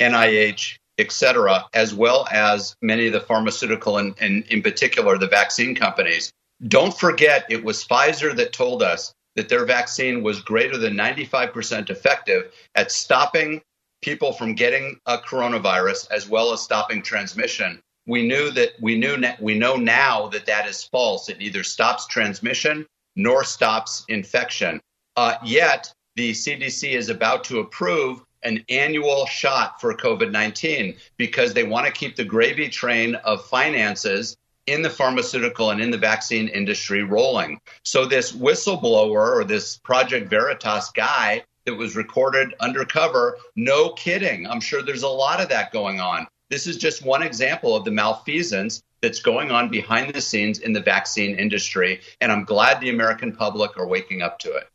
NIH, 0.00 0.78
et 0.98 1.12
cetera, 1.12 1.66
as 1.74 1.94
well 1.94 2.26
as 2.30 2.76
many 2.82 3.06
of 3.06 3.12
the 3.12 3.20
pharmaceutical 3.20 3.98
and, 3.98 4.14
and 4.20 4.44
in 4.46 4.62
particular 4.62 5.18
the 5.18 5.26
vaccine 5.26 5.74
companies. 5.74 6.32
Don't 6.68 6.96
forget, 6.96 7.44
it 7.50 7.64
was 7.64 7.84
Pfizer 7.84 8.34
that 8.36 8.52
told 8.52 8.82
us 8.82 9.12
that 9.36 9.48
their 9.48 9.64
vaccine 9.64 10.22
was 10.22 10.40
greater 10.40 10.78
than 10.78 10.94
95% 10.94 11.90
effective 11.90 12.52
at 12.74 12.92
stopping 12.92 13.60
people 14.02 14.32
from 14.32 14.54
getting 14.54 14.98
a 15.06 15.18
coronavirus 15.18 16.10
as 16.10 16.28
well 16.28 16.52
as 16.52 16.62
stopping 16.62 17.02
transmission. 17.02 17.80
We 18.06 18.26
knew 18.26 18.50
that 18.50 18.72
we 18.80 18.96
knew 18.98 19.16
we 19.40 19.58
know 19.58 19.76
now 19.76 20.28
that 20.28 20.46
that 20.46 20.68
is 20.68 20.84
false. 20.84 21.30
It 21.30 21.38
neither 21.38 21.64
stops 21.64 22.06
transmission 22.06 22.86
nor 23.16 23.44
stops 23.44 24.04
infection. 24.08 24.80
Uh, 25.16 25.36
yet 25.42 25.92
the 26.16 26.32
CDC 26.32 26.92
is 26.92 27.08
about 27.08 27.44
to 27.44 27.60
approve 27.60 28.22
an 28.44 28.64
annual 28.68 29.26
shot 29.26 29.80
for 29.80 29.94
COVID 29.94 30.30
19 30.30 30.96
because 31.16 31.54
they 31.54 31.64
want 31.64 31.86
to 31.86 31.92
keep 31.92 32.16
the 32.16 32.24
gravy 32.24 32.68
train 32.68 33.14
of 33.16 33.44
finances 33.46 34.36
in 34.66 34.82
the 34.82 34.90
pharmaceutical 34.90 35.70
and 35.70 35.80
in 35.80 35.90
the 35.90 35.98
vaccine 35.98 36.48
industry 36.48 37.02
rolling. 37.02 37.60
So, 37.82 38.06
this 38.06 38.32
whistleblower 38.32 39.36
or 39.36 39.44
this 39.44 39.76
Project 39.78 40.30
Veritas 40.30 40.90
guy 40.90 41.44
that 41.66 41.74
was 41.74 41.96
recorded 41.96 42.54
undercover, 42.60 43.38
no 43.56 43.90
kidding. 43.90 44.46
I'm 44.46 44.60
sure 44.60 44.82
there's 44.82 45.02
a 45.02 45.08
lot 45.08 45.40
of 45.40 45.48
that 45.48 45.72
going 45.72 46.00
on. 46.00 46.26
This 46.50 46.66
is 46.66 46.76
just 46.76 47.04
one 47.04 47.22
example 47.22 47.74
of 47.74 47.84
the 47.84 47.90
malfeasance 47.90 48.82
that's 49.00 49.20
going 49.20 49.50
on 49.50 49.70
behind 49.70 50.14
the 50.14 50.20
scenes 50.20 50.58
in 50.58 50.72
the 50.72 50.80
vaccine 50.80 51.38
industry. 51.38 52.00
And 52.20 52.30
I'm 52.30 52.44
glad 52.44 52.80
the 52.80 52.90
American 52.90 53.34
public 53.34 53.76
are 53.78 53.86
waking 53.86 54.22
up 54.22 54.38
to 54.40 54.52
it. 54.54 54.68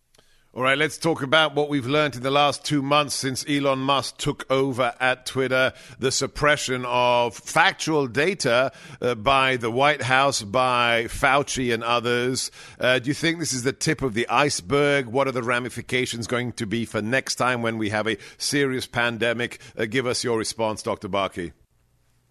All 0.51 0.63
right, 0.63 0.79
let's 0.79 0.97
talk 0.97 1.21
about 1.21 1.53
what 1.53 1.69
we've 1.69 1.85
learned 1.85 2.15
in 2.15 2.23
the 2.23 2.31
last 2.31 2.65
two 2.65 2.81
months 2.81 3.13
since 3.13 3.45
Elon 3.47 3.77
Musk 3.77 4.17
took 4.17 4.51
over 4.51 4.95
at 4.99 5.27
Twitter 5.27 5.73
the 5.99 6.11
suppression 6.11 6.85
of 6.87 7.35
factual 7.35 8.07
data 8.07 8.71
uh, 8.99 9.13
by 9.13 9.57
the 9.57 9.69
White 9.69 10.01
House, 10.01 10.41
by 10.41 11.03
Fauci 11.03 11.71
and 11.71 11.83
others. 11.83 12.49
Uh, 12.79 12.97
do 12.97 13.09
you 13.09 13.13
think 13.13 13.37
this 13.37 13.53
is 13.53 13.61
the 13.61 13.71
tip 13.71 14.01
of 14.01 14.15
the 14.15 14.27
iceberg? 14.27 15.05
What 15.05 15.27
are 15.27 15.31
the 15.31 15.43
ramifications 15.43 16.25
going 16.25 16.53
to 16.53 16.65
be 16.65 16.83
for 16.83 16.99
next 16.99 17.35
time 17.35 17.61
when 17.61 17.77
we 17.77 17.91
have 17.91 18.07
a 18.07 18.17
serious 18.39 18.87
pandemic? 18.87 19.59
Uh, 19.77 19.85
give 19.85 20.07
us 20.07 20.23
your 20.23 20.39
response, 20.39 20.81
Dr. 20.81 21.09
Barke. 21.09 21.53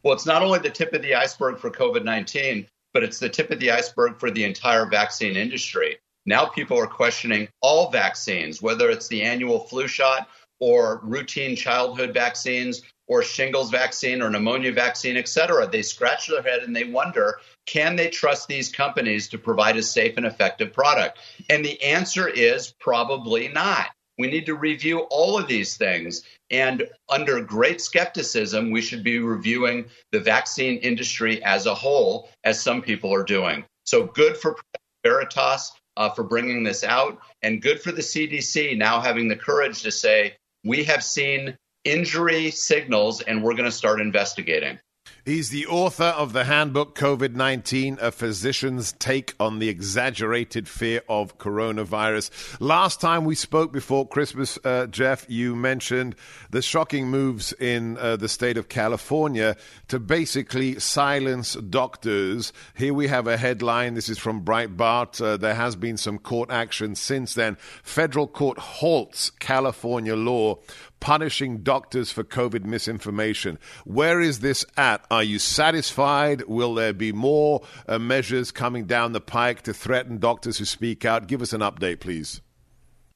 Well, 0.02 0.14
it's 0.14 0.26
not 0.26 0.42
only 0.42 0.58
the 0.58 0.70
tip 0.70 0.92
of 0.92 1.02
the 1.02 1.14
iceberg 1.14 1.58
for 1.58 1.70
COVID 1.70 2.02
19, 2.02 2.66
but 2.92 3.04
it's 3.04 3.20
the 3.20 3.28
tip 3.28 3.52
of 3.52 3.60
the 3.60 3.70
iceberg 3.70 4.18
for 4.18 4.28
the 4.28 4.42
entire 4.42 4.86
vaccine 4.86 5.36
industry. 5.36 5.98
Now 6.28 6.44
people 6.44 6.78
are 6.78 6.86
questioning 6.86 7.48
all 7.62 7.90
vaccines, 7.90 8.60
whether 8.60 8.90
it's 8.90 9.08
the 9.08 9.22
annual 9.22 9.60
flu 9.60 9.88
shot 9.88 10.28
or 10.60 11.00
routine 11.02 11.56
childhood 11.56 12.12
vaccines 12.12 12.82
or 13.06 13.22
shingles 13.22 13.70
vaccine 13.70 14.20
or 14.20 14.28
pneumonia 14.28 14.72
vaccine, 14.72 15.16
et 15.16 15.26
cetera. 15.26 15.66
They 15.66 15.80
scratch 15.80 16.28
their 16.28 16.42
head 16.42 16.60
and 16.60 16.76
they 16.76 16.84
wonder, 16.84 17.40
can 17.64 17.96
they 17.96 18.10
trust 18.10 18.46
these 18.46 18.70
companies 18.70 19.26
to 19.30 19.38
provide 19.38 19.78
a 19.78 19.82
safe 19.82 20.18
and 20.18 20.26
effective 20.26 20.70
product? 20.70 21.18
And 21.48 21.64
the 21.64 21.82
answer 21.82 22.28
is 22.28 22.74
probably 22.78 23.48
not. 23.48 23.86
We 24.18 24.26
need 24.26 24.44
to 24.46 24.54
review 24.54 25.06
all 25.10 25.38
of 25.38 25.48
these 25.48 25.78
things. 25.78 26.24
And 26.50 26.86
under 27.08 27.40
great 27.40 27.80
skepticism, 27.80 28.70
we 28.70 28.82
should 28.82 29.02
be 29.02 29.18
reviewing 29.18 29.86
the 30.12 30.20
vaccine 30.20 30.76
industry 30.80 31.42
as 31.42 31.64
a 31.64 31.74
whole, 31.74 32.28
as 32.44 32.60
some 32.60 32.82
people 32.82 33.14
are 33.14 33.24
doing. 33.24 33.64
So 33.84 34.04
good 34.04 34.36
for 34.36 34.58
Veritas 35.02 35.72
uh, 35.98 36.08
for 36.10 36.22
bringing 36.22 36.62
this 36.62 36.84
out, 36.84 37.18
and 37.42 37.60
good 37.60 37.82
for 37.82 37.92
the 37.92 38.00
CDC 38.00 38.78
now 38.78 39.00
having 39.00 39.28
the 39.28 39.36
courage 39.36 39.82
to 39.82 39.90
say, 39.90 40.36
we 40.64 40.84
have 40.84 41.02
seen 41.02 41.58
injury 41.84 42.50
signals 42.50 43.20
and 43.20 43.42
we're 43.42 43.54
going 43.54 43.64
to 43.64 43.72
start 43.72 44.00
investigating. 44.00 44.78
He's 45.28 45.50
the 45.50 45.66
author 45.66 46.04
of 46.04 46.32
the 46.32 46.44
handbook 46.44 46.96
COVID 46.96 47.34
19, 47.34 47.98
a 48.00 48.10
physician's 48.10 48.92
take 48.92 49.34
on 49.38 49.58
the 49.58 49.68
exaggerated 49.68 50.66
fear 50.66 51.02
of 51.06 51.36
coronavirus. 51.36 52.30
Last 52.60 52.98
time 52.98 53.26
we 53.26 53.34
spoke 53.34 53.70
before 53.70 54.08
Christmas, 54.08 54.58
uh, 54.64 54.86
Jeff, 54.86 55.26
you 55.28 55.54
mentioned 55.54 56.16
the 56.48 56.62
shocking 56.62 57.10
moves 57.10 57.52
in 57.52 57.98
uh, 57.98 58.16
the 58.16 58.26
state 58.26 58.56
of 58.56 58.70
California 58.70 59.54
to 59.88 59.98
basically 59.98 60.78
silence 60.78 61.56
doctors. 61.56 62.54
Here 62.74 62.94
we 62.94 63.08
have 63.08 63.26
a 63.26 63.36
headline. 63.36 63.92
This 63.92 64.08
is 64.08 64.16
from 64.16 64.46
Breitbart. 64.46 65.20
Uh, 65.20 65.36
there 65.36 65.52
has 65.52 65.76
been 65.76 65.98
some 65.98 66.18
court 66.18 66.50
action 66.50 66.94
since 66.94 67.34
then. 67.34 67.58
Federal 67.82 68.28
court 68.28 68.58
halts 68.58 69.28
California 69.28 70.16
law 70.16 70.56
punishing 71.00 71.58
doctors 71.58 72.10
for 72.10 72.24
COVID 72.24 72.64
misinformation. 72.64 73.58
Where 73.84 74.20
is 74.20 74.40
this 74.40 74.64
at? 74.76 75.04
Are 75.10 75.22
you 75.22 75.38
satisfied? 75.38 76.42
Will 76.42 76.74
there 76.74 76.92
be 76.92 77.12
more 77.12 77.62
uh, 77.86 77.98
measures 77.98 78.50
coming 78.50 78.86
down 78.86 79.12
the 79.12 79.20
pike 79.20 79.62
to 79.62 79.74
threaten 79.74 80.18
doctors 80.18 80.58
who 80.58 80.64
speak 80.64 81.04
out? 81.04 81.26
Give 81.26 81.42
us 81.42 81.52
an 81.52 81.60
update, 81.60 82.00
please. 82.00 82.40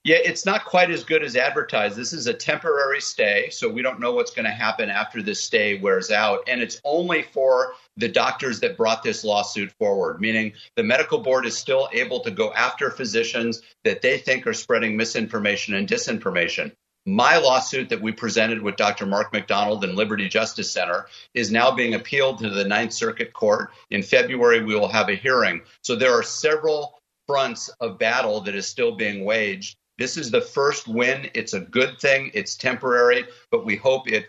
Yeah, 0.05 0.17
it's 0.17 0.45
not 0.45 0.65
quite 0.65 0.91
as 0.91 1.05
good 1.05 1.23
as 1.23 1.37
advertised. 1.37 1.97
This 1.97 2.13
is 2.13 2.27
a 2.27 2.35
temporary 2.35 3.01
stay, 3.01 3.51
so 3.51 3.69
we 3.69 3.83
don't 3.83 4.01
know 4.01 4.13
what's 4.13 4.33
going 4.33 4.47
to 4.47 4.51
happen 4.51 4.91
after 4.91 5.23
this 5.23 5.41
stay 5.41 5.79
wears 5.79 6.11
out. 6.11 6.41
And 6.49 6.61
it's 6.61 6.81
only 6.85 7.23
for 7.23 7.75
the 7.97 8.09
doctors 8.09 8.59
that 8.61 8.77
brought 8.77 9.05
this 9.05 9.23
lawsuit 9.23 9.71
forward, 9.79 10.21
meaning 10.21 10.55
the 10.75 10.83
medical 10.83 11.21
board 11.21 11.47
is 11.47 11.57
still 11.57 11.89
able 11.93 12.19
to 12.21 12.33
go 12.33 12.53
after 12.53 12.91
physicians 12.91 13.63
that 13.85 14.03
they 14.03 14.19
think 14.19 14.45
are 14.45 14.55
spreading 14.55 14.97
misinformation 14.97 15.75
and 15.75 15.87
disinformation. 15.87 16.73
My 17.05 17.37
lawsuit 17.37 17.89
that 17.89 18.01
we 18.01 18.13
presented 18.13 18.63
with 18.63 18.77
Dr. 18.77 19.07
Mark 19.07 19.33
McDonald 19.33 19.83
and 19.83 19.97
Liberty 19.97 20.29
Justice 20.29 20.71
Center 20.71 21.07
is 21.35 21.51
now 21.51 21.73
being 21.73 21.95
appealed 21.95 22.39
to 22.39 22.51
the 22.51 22.65
Ninth 22.65 22.93
Circuit 22.93 23.33
Court. 23.33 23.71
In 23.91 24.05
February, 24.05 24.63
we 24.63 24.77
will 24.77 24.89
have 24.89 25.09
a 25.09 25.17
hearing. 25.17 25.63
So 25.83 25.97
there 25.97 26.13
are 26.13 26.23
several 26.23 27.01
fronts 27.27 27.69
of 27.81 27.99
battle 27.99 28.41
that 28.43 28.55
is 28.55 28.69
still 28.69 28.95
being 28.95 29.25
waged. 29.25 29.77
This 29.99 30.17
is 30.17 30.31
the 30.31 30.41
first 30.41 30.87
win. 30.87 31.29
It's 31.35 31.55
a 31.55 31.61
good 31.61 31.99
thing. 31.99 32.31
It's 32.35 32.57
temporary, 32.57 33.25
but 33.51 33.65
we 33.67 33.75
hope 33.75 34.09
it 34.09 34.29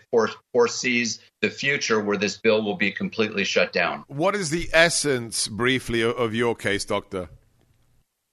foresees 0.52 1.20
the 1.42 1.50
future 1.50 2.00
where 2.00 2.16
this 2.16 2.38
bill 2.38 2.62
will 2.62 2.76
be 2.76 2.90
completely 2.90 3.44
shut 3.44 3.72
down. 3.72 4.04
What 4.08 4.34
is 4.34 4.50
the 4.50 4.68
essence, 4.72 5.46
briefly, 5.46 6.02
of 6.02 6.34
your 6.34 6.56
case, 6.56 6.84
Doctor? 6.84 7.28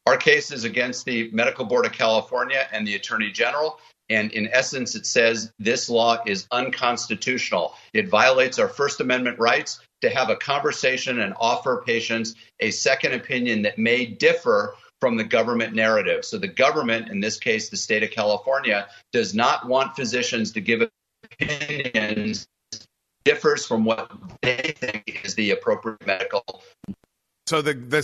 Our 0.08 0.18
case 0.18 0.52
is 0.52 0.64
against 0.64 1.06
the 1.06 1.30
Medical 1.32 1.66
Board 1.66 1.86
of 1.86 1.92
California 1.92 2.68
and 2.72 2.88
the 2.88 2.96
Attorney 2.96 3.32
General. 3.32 3.80
And 4.12 4.32
in 4.34 4.50
essence, 4.52 4.96
it 4.96 5.06
says 5.06 5.52
this 5.58 5.90
law 5.90 6.18
is 6.26 6.46
unconstitutional. 6.52 7.74
It 7.94 8.10
violates 8.10 8.60
our 8.60 8.68
First 8.68 9.00
Amendment 9.00 9.40
rights 9.40 9.80
to 10.02 10.10
have 10.10 10.30
a 10.30 10.36
conversation 10.36 11.20
and 11.20 11.34
offer 11.40 11.82
patients 11.86 12.36
a 12.60 12.72
second 12.72 13.14
opinion 13.14 13.62
that 13.62 13.78
may 13.78 14.06
differ 14.06 14.76
from 15.00 15.16
the 15.16 15.24
government 15.24 15.74
narrative. 15.74 16.26
So 16.26 16.38
the 16.38 16.48
government, 16.48 17.10
in 17.10 17.22
this 17.22 17.40
case, 17.40 17.70
the 17.70 17.78
state 17.78 18.04
of 18.04 18.12
California, 18.12 18.88
does 19.14 19.34
not 19.34 19.68
want 19.68 19.96
physicians 19.96 20.52
to 20.52 20.62
give 20.62 20.88
opinions 21.24 22.48
differs 23.24 23.66
from 23.66 23.86
what 23.86 24.12
they 24.42 24.76
think 24.78 25.22
is 25.24 25.36
the 25.36 25.52
appropriate 25.52 26.06
medical. 26.06 26.64
So 27.48 27.62
the 27.62 27.74
the 27.74 28.04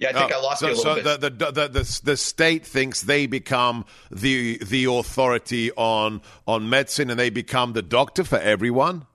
yeah, 0.00 0.08
I 0.08 0.12
think 0.14 0.32
oh, 0.32 0.38
I 0.38 0.42
lost 0.42 0.60
so, 0.60 0.68
you 0.68 0.72
a 0.72 0.76
oh, 0.76 0.78
little 0.78 0.94
so 0.96 1.02
bit. 1.02 1.20
The, 1.20 1.30
the, 1.30 1.52
the, 1.52 1.68
the, 1.68 2.00
the 2.04 2.16
state 2.16 2.66
thinks 2.66 3.02
they 3.02 3.26
become 3.26 3.84
the 4.10 4.56
the 4.58 4.86
authority 4.86 5.70
on 5.72 6.22
on 6.46 6.70
medicine, 6.70 7.10
and 7.10 7.20
they 7.20 7.28
become 7.30 7.74
the 7.74 7.82
doctor 7.82 8.24
for 8.24 8.38
everyone. 8.38 9.06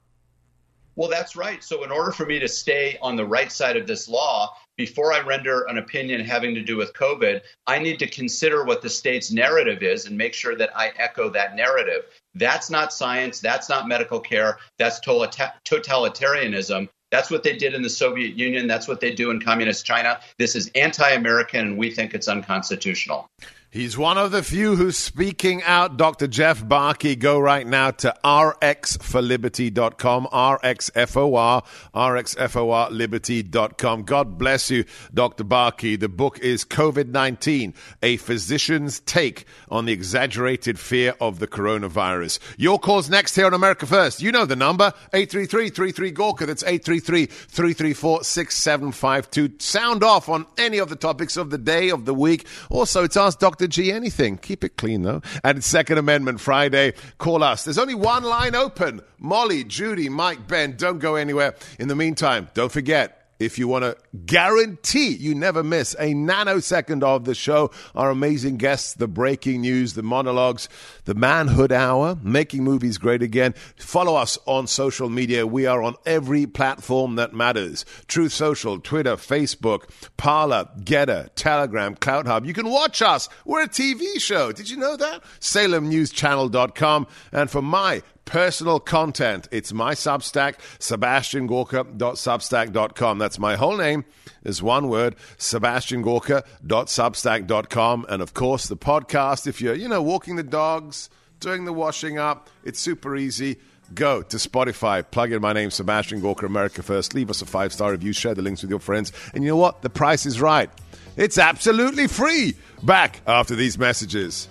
Well, 0.96 1.10
that's 1.10 1.36
right. 1.36 1.62
So, 1.64 1.84
in 1.84 1.92
order 1.92 2.12
for 2.12 2.26
me 2.26 2.40
to 2.40 2.48
stay 2.48 2.98
on 3.02 3.16
the 3.16 3.26
right 3.26 3.52
side 3.52 3.76
of 3.78 3.88
this 3.88 4.08
law, 4.08 4.56
before 4.78 5.12
I 5.12 5.22
render 5.22 5.64
an 5.64 5.78
opinion 5.78 6.24
having 6.24 6.54
to 6.56 6.62
do 6.62 6.78
with 6.78 6.94
COVID, 6.94 7.42
I 7.66 7.80
need 7.80 7.98
to 8.00 8.08
consider 8.08 8.64
what 8.64 8.82
the 8.82 8.90
state's 8.90 9.32
narrative 9.32 9.82
is 9.82 10.06
and 10.06 10.18
make 10.18 10.34
sure 10.34 10.56
that 10.56 10.70
I 10.78 10.92
echo 10.98 11.30
that 11.32 11.56
narrative. 11.56 12.04
That's 12.36 12.70
not 12.70 12.94
science. 12.94 13.40
That's 13.40 13.70
not 13.70 13.88
medical 13.88 14.20
care. 14.20 14.60
That's 14.78 15.00
totalitarianism. 15.00 16.90
That's 17.16 17.32
what 17.32 17.44
they 17.44 17.56
did 17.56 17.74
in 17.74 17.82
the 17.82 17.90
Soviet 17.90 18.36
Union. 18.36 18.68
That's 18.68 18.90
what 18.90 19.00
they 19.00 19.16
do 19.16 19.32
in 19.32 19.40
communist 19.40 19.86
China. 19.86 20.20
This 20.38 20.54
is 20.54 20.70
anti 20.76 21.12
American, 21.12 21.62
and 21.62 21.78
we 21.78 21.90
think 21.90 22.14
it's 22.14 22.28
unconstitutional. 22.28 23.30
He's 23.76 23.98
one 23.98 24.18
of 24.18 24.32
the 24.32 24.42
few 24.42 24.78
who's 24.78 24.98
speaking 24.98 25.62
out. 25.64 25.98
Dr. 25.98 26.28
Jeff 26.28 26.66
Barke, 26.66 27.20
go 27.20 27.38
right 27.38 27.68
now 27.68 27.92
to 27.92 28.16
rxforliberty.com, 28.24 30.30
R-X-F-O-R, 30.32 31.64
R-X-F-O-R, 31.94 32.90
liberty.com. 32.90 34.04
God 34.04 34.38
bless 34.38 34.72
you, 34.72 34.86
Dr. 35.14 35.44
Barke. 35.44 35.82
The 35.82 36.08
book 36.08 36.40
is 36.40 36.64
COVID-19, 36.64 37.76
A 38.02 38.16
Physician's 38.16 39.02
Take 39.02 39.44
on 39.68 39.84
the 39.84 39.92
Exaggerated 39.92 40.80
Fear 40.80 41.16
of 41.20 41.40
the 41.40 41.48
Coronavirus. 41.48 42.40
Your 42.58 42.80
call's 42.80 43.10
next 43.10 43.36
here 43.36 43.48
on 43.48 43.54
America 43.54 43.86
First. 43.86 44.22
You 44.22 44.32
know 44.32 44.46
the 44.46 44.56
number, 44.56 44.94
833-33-GORKA. 45.12 46.48
That's 46.48 46.64
833-334-6752. 46.64 49.62
Sound 49.62 50.02
off 50.02 50.30
on 50.30 50.46
any 50.58 50.78
of 50.78 50.88
the 50.88 50.96
topics 50.96 51.36
of 51.36 51.50
the 51.50 51.58
day, 51.58 51.90
of 51.90 52.06
the 52.06 52.14
week. 52.14 52.48
Also, 52.70 53.04
it's 53.04 53.18
Ask 53.18 53.40
Dr. 53.40 53.65
Anything. 53.92 54.38
Keep 54.38 54.64
it 54.64 54.78
clean, 54.78 55.02
though. 55.04 55.22
And 55.44 55.64
Second 55.64 55.98
Amendment 55.98 56.40
Friday. 56.40 56.94
Call 57.18 57.44
us. 57.44 57.64
There's 57.64 57.78
only 57.78 57.96
one 57.96 58.24
line 58.24 58.56
open. 58.56 59.02
Molly, 59.20 59.64
Judy, 59.64 60.10
Mike, 60.10 60.48
Ben, 60.48 60.76
don't 60.76 61.00
go 61.00 61.16
anywhere. 61.16 61.56
In 61.80 61.88
the 61.88 61.96
meantime, 61.96 62.50
don't 62.54 62.72
forget 62.72 63.25
if 63.40 63.60
you 63.60 63.68
want 63.68 63.84
to 63.84 63.98
guarantee 64.26 65.14
you 65.14 65.36
never 65.36 65.64
miss 65.64 65.94
a 65.96 66.14
nanosecond 66.14 67.04
of 67.04 67.26
the 67.26 67.36
show, 67.36 67.72
our 67.94 68.10
amazing 68.10 68.58
guests, 68.58 68.94
the 68.94 69.08
breaking 69.08 69.62
news, 69.62 69.94
the 69.94 70.04
monologues, 70.04 70.70
the 71.06 71.14
manhood 71.14 71.72
hour, 71.72 72.18
making 72.24 72.64
movies 72.64 72.98
great 72.98 73.22
again. 73.22 73.54
Follow 73.78 74.16
us 74.16 74.38
on 74.46 74.68
social 74.68 75.10
media. 75.10 75.46
We 75.46 75.66
are 75.66 75.82
on 75.82 75.96
every 76.06 76.46
platform 76.46 77.16
that 77.16 77.34
matters 77.34 77.86
Truth 78.08 78.34
Social, 78.34 78.80
Twitter, 78.80 79.16
Facebook, 79.16 79.90
Parler, 80.18 80.70
Gettr, 80.80 81.30
Telegram, 81.36 81.96
CloutHub. 81.96 82.46
You 82.46 82.54
can 82.54 82.70
watch 82.70 83.02
us. 83.02 83.28
We're 83.46 83.64
a 83.64 83.70
TV 83.70 84.20
show. 84.20 84.52
Did 84.52 84.70
you 84.70 84.78
know 84.78 84.96
that? 84.96 85.24
SalemNewsChannel.com. 85.40 87.08
And 87.32 87.52
for 87.52 87.62
my 87.62 88.02
personal 88.26 88.80
content. 88.80 89.48
It's 89.52 89.72
my 89.72 89.94
Substack, 89.94 90.56
sebastiangorka.substack.com. 90.80 93.18
That's 93.18 93.40
my 93.40 93.56
whole 93.56 93.78
name 93.78 94.04
is 94.44 94.62
one 94.62 94.90
word, 94.90 95.16
sebastiangorka.substack.com. 95.38 98.06
And 98.10 98.22
of 98.22 98.34
course, 98.34 98.68
the 98.68 98.78
podcast, 98.78 99.48
if 99.48 99.62
you're, 99.62 99.76
you 99.76 99.88
know, 99.88 100.02
walking 100.02 100.36
the 100.36 100.44
dogs, 100.44 101.10
doing 101.40 101.66
the 101.66 101.74
washing 101.74 102.18
up, 102.18 102.50
it's 102.64 102.80
super 102.80 103.16
easy. 103.16 103.58
go 103.94 104.24
to 104.24 104.38
Spotify, 104.38 105.06
plug 105.10 105.32
in 105.32 105.42
my 105.42 105.54
name, 105.54 105.70
Sebastian 105.70 106.20
Gorka, 106.20 106.46
America 106.46 106.82
First, 106.82 107.14
leave 107.14 107.30
us 107.30 107.42
a 107.42 107.46
five 107.46 107.72
star 107.72 107.92
review, 107.92 108.14
share 108.14 108.34
the 108.34 108.42
links 108.42 108.64
with 108.64 108.72
your 108.72 108.80
friends, 108.80 109.12
and 109.34 109.44
you 109.44 109.50
know 109.50 109.58
what? 109.58 109.84
The 109.84 109.90
price 109.90 110.26
is 110.26 110.42
right. 110.42 110.70
It's 111.18 111.38
absolutely 111.38 112.08
free. 112.08 112.56
Back 112.84 113.22
after 113.28 113.56
these 113.56 113.78
messages. 113.78 114.50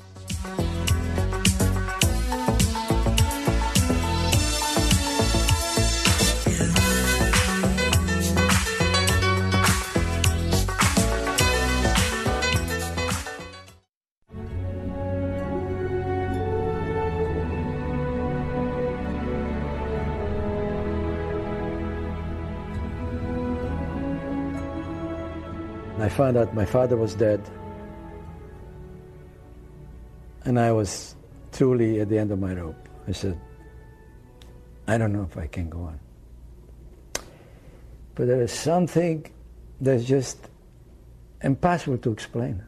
Found 26.14 26.36
out 26.36 26.54
my 26.54 26.64
father 26.64 26.96
was 26.96 27.14
dead. 27.14 27.40
And 30.44 30.58
I 30.58 30.72
was 30.72 31.16
truly 31.52 32.00
at 32.00 32.08
the 32.08 32.18
end 32.18 32.30
of 32.30 32.38
my 32.38 32.54
rope. 32.54 32.76
I 33.08 33.12
said, 33.12 33.38
I 34.86 34.98
don't 34.98 35.12
know 35.12 35.26
if 35.30 35.36
I 35.36 35.46
can 35.46 35.68
go 35.68 35.80
on. 35.80 36.00
But 38.14 38.28
there 38.28 38.42
is 38.42 38.52
something 38.52 39.26
that's 39.80 40.04
just 40.04 40.48
impossible 41.42 41.98
to 41.98 42.12
explain. 42.12 42.62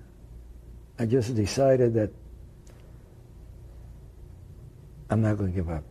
I 0.98 1.06
just 1.06 1.34
decided 1.36 1.94
that 1.94 2.10
I'm 5.10 5.22
not 5.22 5.38
going 5.38 5.52
to 5.52 5.56
give 5.56 5.70
up. 5.70 5.84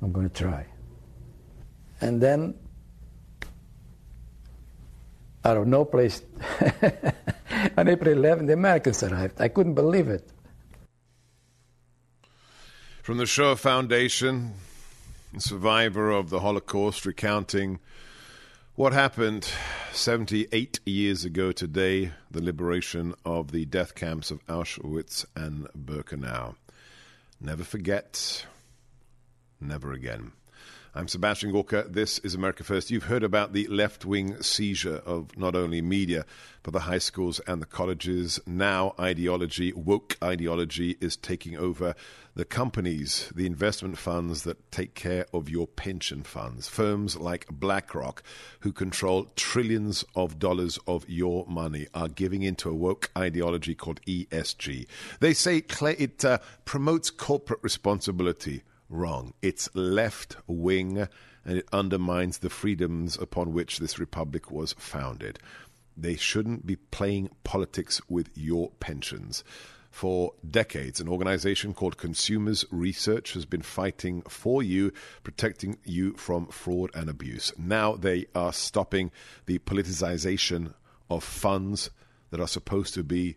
I'm 0.00 0.12
going 0.12 0.28
to 0.28 0.34
try. 0.34 0.66
And 2.00 2.20
then, 2.20 2.54
out 5.44 5.56
of 5.56 5.66
no 5.66 5.84
place, 5.84 6.22
on 7.76 7.88
April 7.88 8.12
11, 8.12 8.46
the 8.46 8.52
Americans 8.52 9.02
arrived. 9.02 9.40
I 9.40 9.48
couldn't 9.48 9.74
believe 9.74 10.08
it. 10.08 10.28
From 13.02 13.18
the 13.18 13.26
Shoah 13.26 13.56
Foundation, 13.56 14.54
survivor 15.38 16.10
of 16.10 16.30
the 16.30 16.40
Holocaust, 16.40 17.04
recounting 17.04 17.78
what 18.76 18.92
happened 18.92 19.48
78 19.92 20.80
years 20.84 21.24
ago 21.24 21.52
today, 21.52 22.12
the 22.30 22.42
liberation 22.42 23.14
of 23.24 23.52
the 23.52 23.66
death 23.66 23.94
camps 23.94 24.30
of 24.30 24.44
Auschwitz 24.46 25.24
and 25.36 25.68
Birkenau. 25.78 26.56
Never 27.40 27.62
forget, 27.62 28.46
never 29.60 29.92
again. 29.92 30.32
I'm 30.96 31.08
Sebastian 31.08 31.50
Gorka. 31.50 31.86
This 31.88 32.20
is 32.20 32.36
America 32.36 32.62
First. 32.62 32.92
You've 32.92 33.02
heard 33.02 33.24
about 33.24 33.52
the 33.52 33.66
left 33.66 34.04
wing 34.04 34.40
seizure 34.40 34.98
of 34.98 35.36
not 35.36 35.56
only 35.56 35.82
media, 35.82 36.24
but 36.62 36.72
the 36.72 36.78
high 36.78 36.98
schools 36.98 37.40
and 37.48 37.60
the 37.60 37.66
colleges. 37.66 38.38
Now, 38.46 38.94
ideology, 39.00 39.72
woke 39.72 40.16
ideology, 40.22 40.96
is 41.00 41.16
taking 41.16 41.56
over 41.58 41.96
the 42.36 42.44
companies, 42.44 43.32
the 43.34 43.44
investment 43.44 43.98
funds 43.98 44.44
that 44.44 44.70
take 44.70 44.94
care 44.94 45.26
of 45.34 45.48
your 45.48 45.66
pension 45.66 46.22
funds. 46.22 46.68
Firms 46.68 47.16
like 47.16 47.48
BlackRock, 47.50 48.22
who 48.60 48.70
control 48.70 49.26
trillions 49.34 50.04
of 50.14 50.38
dollars 50.38 50.78
of 50.86 51.04
your 51.08 51.44
money, 51.48 51.88
are 51.92 52.06
giving 52.06 52.42
into 52.44 52.70
a 52.70 52.74
woke 52.74 53.10
ideology 53.18 53.74
called 53.74 54.00
ESG. 54.02 54.86
They 55.18 55.34
say 55.34 55.56
it 55.58 56.24
uh, 56.24 56.38
promotes 56.64 57.10
corporate 57.10 57.64
responsibility 57.64 58.62
wrong. 58.88 59.34
It's 59.42 59.68
left 59.74 60.36
wing 60.46 61.08
and 61.44 61.58
it 61.58 61.68
undermines 61.72 62.38
the 62.38 62.50
freedoms 62.50 63.16
upon 63.16 63.52
which 63.52 63.78
this 63.78 63.98
republic 63.98 64.50
was 64.50 64.74
founded. 64.78 65.38
They 65.96 66.16
shouldn't 66.16 66.66
be 66.66 66.76
playing 66.76 67.30
politics 67.44 68.00
with 68.08 68.30
your 68.34 68.70
pensions. 68.80 69.44
For 69.90 70.32
decades, 70.48 71.00
an 71.00 71.08
organization 71.08 71.72
called 71.72 71.98
Consumers 71.98 72.64
Research 72.72 73.34
has 73.34 73.46
been 73.46 73.62
fighting 73.62 74.22
for 74.22 74.60
you, 74.60 74.92
protecting 75.22 75.78
you 75.84 76.14
from 76.14 76.48
fraud 76.48 76.90
and 76.94 77.08
abuse. 77.08 77.52
Now 77.56 77.94
they 77.94 78.26
are 78.34 78.52
stopping 78.52 79.12
the 79.46 79.60
politicization 79.60 80.74
of 81.08 81.22
funds 81.22 81.90
that 82.30 82.40
are 82.40 82.48
supposed 82.48 82.94
to 82.94 83.04
be 83.04 83.36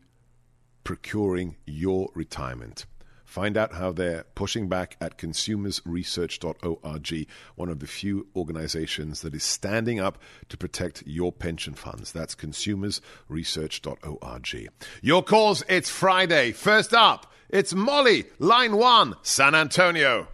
procuring 0.83 1.57
your 1.67 2.09
retirement. 2.15 2.87
Find 3.27 3.55
out 3.57 3.73
how 3.73 3.91
they're 3.91 4.23
pushing 4.35 4.69
back 4.69 4.95
at 5.01 5.17
consumersresearch.org, 5.17 7.27
one 7.55 7.67
of 7.67 7.79
the 7.79 7.85
few 7.85 8.27
organizations 8.33 9.19
that 9.21 9.35
is 9.35 9.43
standing 9.43 9.99
up 9.99 10.17
to 10.47 10.55
protect 10.55 11.03
your 11.05 11.33
pension 11.33 11.73
funds. 11.73 12.13
That's 12.13 12.35
consumersresearch.org. 12.35 14.69
Your 15.01 15.23
calls, 15.23 15.65
it's 15.67 15.89
Friday. 15.89 16.53
First 16.53 16.93
up, 16.93 17.33
it's 17.49 17.75
Molly, 17.75 18.27
line 18.39 18.77
one, 18.77 19.15
San 19.23 19.55
Antonio. 19.55 20.29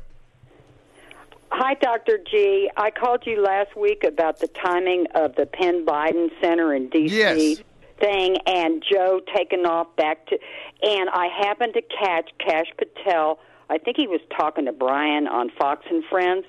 Hi, 1.50 1.74
Dr. 1.74 2.20
G. 2.30 2.70
I 2.78 2.92
called 2.92 3.24
you 3.26 3.42
last 3.42 3.76
week 3.76 4.04
about 4.04 4.40
the 4.40 4.50
timing 4.50 5.08
of 5.16 5.34
the 5.36 5.48
Penn 5.48 5.84
Biden 5.84 6.30
Center 6.40 6.76
in 6.76 6.90
D.C. 6.90 7.18
Yes 7.18 7.64
thing 8.00 8.38
and 8.46 8.84
Joe 8.90 9.22
taking 9.36 9.66
off 9.66 9.96
back 9.96 10.26
to 10.28 10.40
and 10.82 11.10
I 11.10 11.28
happened 11.28 11.74
to 11.76 11.82
catch 11.82 12.30
Kash 12.40 12.72
Patel. 12.78 13.40
I 13.70 13.78
think 13.78 13.98
he 13.98 14.08
was 14.08 14.22
talking 14.36 14.66
to 14.66 14.74
Brian 14.74 15.28
on 15.28 15.50
Fox 15.50 15.86
and 15.90 16.04
Friends 16.06 16.46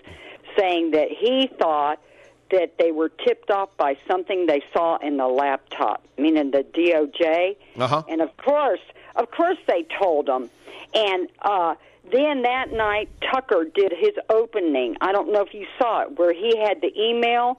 saying 0.59 0.93
that 0.93 1.09
he 1.09 1.49
thought 1.59 2.01
that 2.51 2.79
they 2.79 2.93
were 2.93 3.09
tipped 3.09 3.51
off 3.51 3.71
by 3.77 3.97
something 4.09 4.47
they 4.47 4.63
saw 4.73 4.97
in 4.99 5.17
the 5.17 5.27
laptop, 5.27 6.05
meaning 6.19 6.51
the 6.51 6.65
DOJ. 6.75 7.57
Uh-huh. 7.77 8.03
And 8.09 8.21
of 8.21 8.37
course, 8.37 8.81
of 9.17 9.31
course 9.31 9.59
they 9.67 9.87
told 9.99 10.27
them. 10.27 10.51
And 10.95 11.29
uh 11.43 11.75
then 12.13 12.43
that 12.43 12.71
night 12.71 13.09
Tucker 13.33 13.65
did 13.65 13.93
his 13.99 14.13
opening. 14.29 14.97
I 15.01 15.13
don't 15.13 15.33
know 15.33 15.41
if 15.41 15.55
you 15.55 15.67
saw 15.79 16.03
it 16.03 16.19
where 16.19 16.33
he 16.33 16.57
had 16.59 16.81
the 16.81 16.93
email 17.01 17.59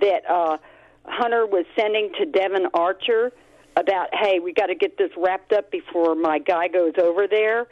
that 0.00 0.28
uh 0.30 0.58
Hunter 1.06 1.46
was 1.46 1.64
sending 1.76 2.12
to 2.18 2.26
Devon 2.26 2.66
Archer 2.74 3.32
about, 3.76 4.08
hey, 4.12 4.38
we 4.38 4.52
got 4.52 4.66
to 4.66 4.74
get 4.74 4.98
this 4.98 5.10
wrapped 5.16 5.52
up 5.52 5.70
before 5.70 6.14
my 6.14 6.38
guy 6.38 6.68
goes 6.68 6.94
over 7.00 7.26
there, 7.26 7.66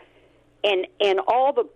and 0.65 0.87
and 1.01 1.21
all 1.27 1.53
the 1.53 1.69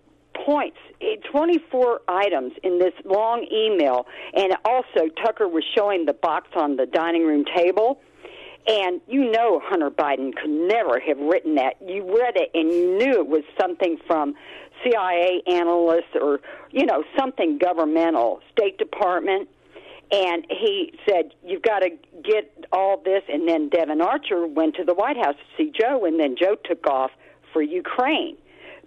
points, 0.47 0.79
eh, 1.01 1.17
24 1.31 2.01
items 2.09 2.53
in 2.62 2.79
this 2.79 2.95
long 3.05 3.47
email, 3.53 4.07
and 4.35 4.55
also 4.65 5.09
Tucker 5.23 5.49
was 5.49 5.65
showing 5.77 6.07
the 6.07 6.15
box 6.15 6.49
on 6.57 6.77
the 6.77 6.87
dining 6.87 7.27
room 7.27 7.45
table. 7.57 8.01
And 8.65 9.01
you 9.09 9.29
know 9.29 9.61
Hunter 9.65 9.91
Biden 9.91 10.33
could 10.37 10.51
never 10.51 11.01
have 11.01 11.19
written 11.19 11.57
that. 11.57 11.75
You 11.85 12.05
read 12.17 12.37
it 12.37 12.53
and 12.55 12.73
you 12.73 12.97
knew 12.97 13.19
it 13.19 13.27
was 13.27 13.43
something 13.61 13.99
from 14.07 14.37
CIA 14.85 15.43
analysts 15.49 16.15
or, 16.15 16.41
you 16.71 16.87
know, 16.87 17.03
something 17.19 17.59
governmental, 17.59 18.41
State 18.53 18.79
Department 18.79 19.49
and 20.12 20.46
he 20.48 20.92
said, 21.09 21.33
"You've 21.44 21.62
got 21.62 21.81
to 21.81 21.90
get 22.22 22.66
all 22.70 22.98
this." 23.03 23.22
And 23.29 23.48
then 23.48 23.68
Devon 23.68 24.01
Archer 24.01 24.46
went 24.46 24.77
to 24.77 24.85
the 24.85 24.94
White 24.94 25.16
House 25.16 25.37
to 25.37 25.57
see 25.57 25.72
Joe, 25.79 26.05
and 26.05 26.20
then 26.20 26.37
Joe 26.38 26.57
took 26.62 26.87
off 26.87 27.11
for 27.53 27.62
Ukraine. 27.62 28.37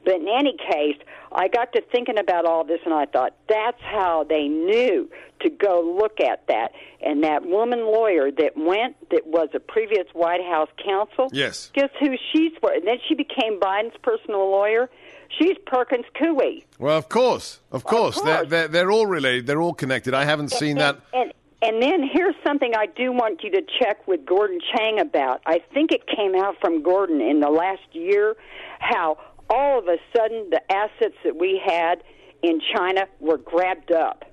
But 0.06 0.16
in 0.16 0.28
any 0.28 0.56
case, 0.56 0.98
I 1.32 1.48
got 1.48 1.74
to 1.74 1.82
thinking 1.92 2.20
about 2.20 2.46
all 2.46 2.64
this, 2.64 2.80
and 2.86 2.94
I 2.94 3.06
thought 3.08 3.34
that's 3.50 3.82
how 3.82 4.24
they 4.30 4.48
knew 4.48 5.10
to 5.42 5.50
go 5.50 5.98
look 6.00 6.22
at 6.22 6.46
that. 6.48 6.72
And 7.02 7.24
that 7.24 7.46
woman 7.46 7.80
lawyer 7.86 8.30
that 8.32 8.56
went, 8.56 8.96
that 9.10 9.26
was 9.26 9.50
a 9.56 9.60
previous 9.60 10.06
White 10.14 10.44
House 10.44 10.70
counsel. 10.86 11.30
Yes. 11.34 11.72
Guess 11.74 11.90
who 12.00 12.16
she's 12.32 12.52
for? 12.62 12.72
And 12.72 12.88
then 12.88 12.98
she 13.08 13.16
became 13.16 13.60
Biden's 13.60 13.98
personal 14.04 14.50
lawyer. 14.50 14.90
She's 15.38 15.58
Perkins 15.66 16.06
Coie. 16.16 16.64
Well, 16.80 16.98
of 16.98 17.10
course, 17.10 17.60
of 17.72 17.84
course, 17.84 18.16
course. 18.16 18.26
They're, 18.26 18.46
they're, 18.46 18.68
they're 18.68 18.92
all 18.92 19.08
related. 19.08 19.48
They're 19.48 19.62
all 19.62 19.74
connected. 19.74 20.14
I 20.14 20.26
haven't 20.26 20.50
seen 20.50 20.78
that. 20.78 21.00
And, 21.14 21.34
and 21.62 21.82
then 21.82 22.08
here's 22.12 22.36
something 22.46 22.74
I 22.76 22.86
do 22.86 23.12
want 23.12 23.44
you 23.44 23.52
to 23.52 23.62
check 23.80 24.08
with 24.08 24.26
Gordon 24.26 24.60
Chang 24.76 25.00
about. 25.00 25.42
I 25.46 25.62
think 25.74 25.92
it 25.92 26.06
came 26.08 26.36
out 26.36 26.56
from 26.62 26.84
Gordon 26.84 27.22
in 27.22 27.40
the 27.40 27.50
last 27.50 27.84
year 27.92 28.36
how 28.80 29.18
all 29.50 29.80
of 29.80 29.88
a 29.88 29.98
sudden 30.16 30.50
the 30.50 30.62
assets 30.72 31.16
that 31.24 31.36
we 31.36 31.62
had 31.64 32.04
in 32.44 32.62
China 32.76 33.08
were 33.20 33.38
grabbed 33.38 33.92
up. 33.92 34.26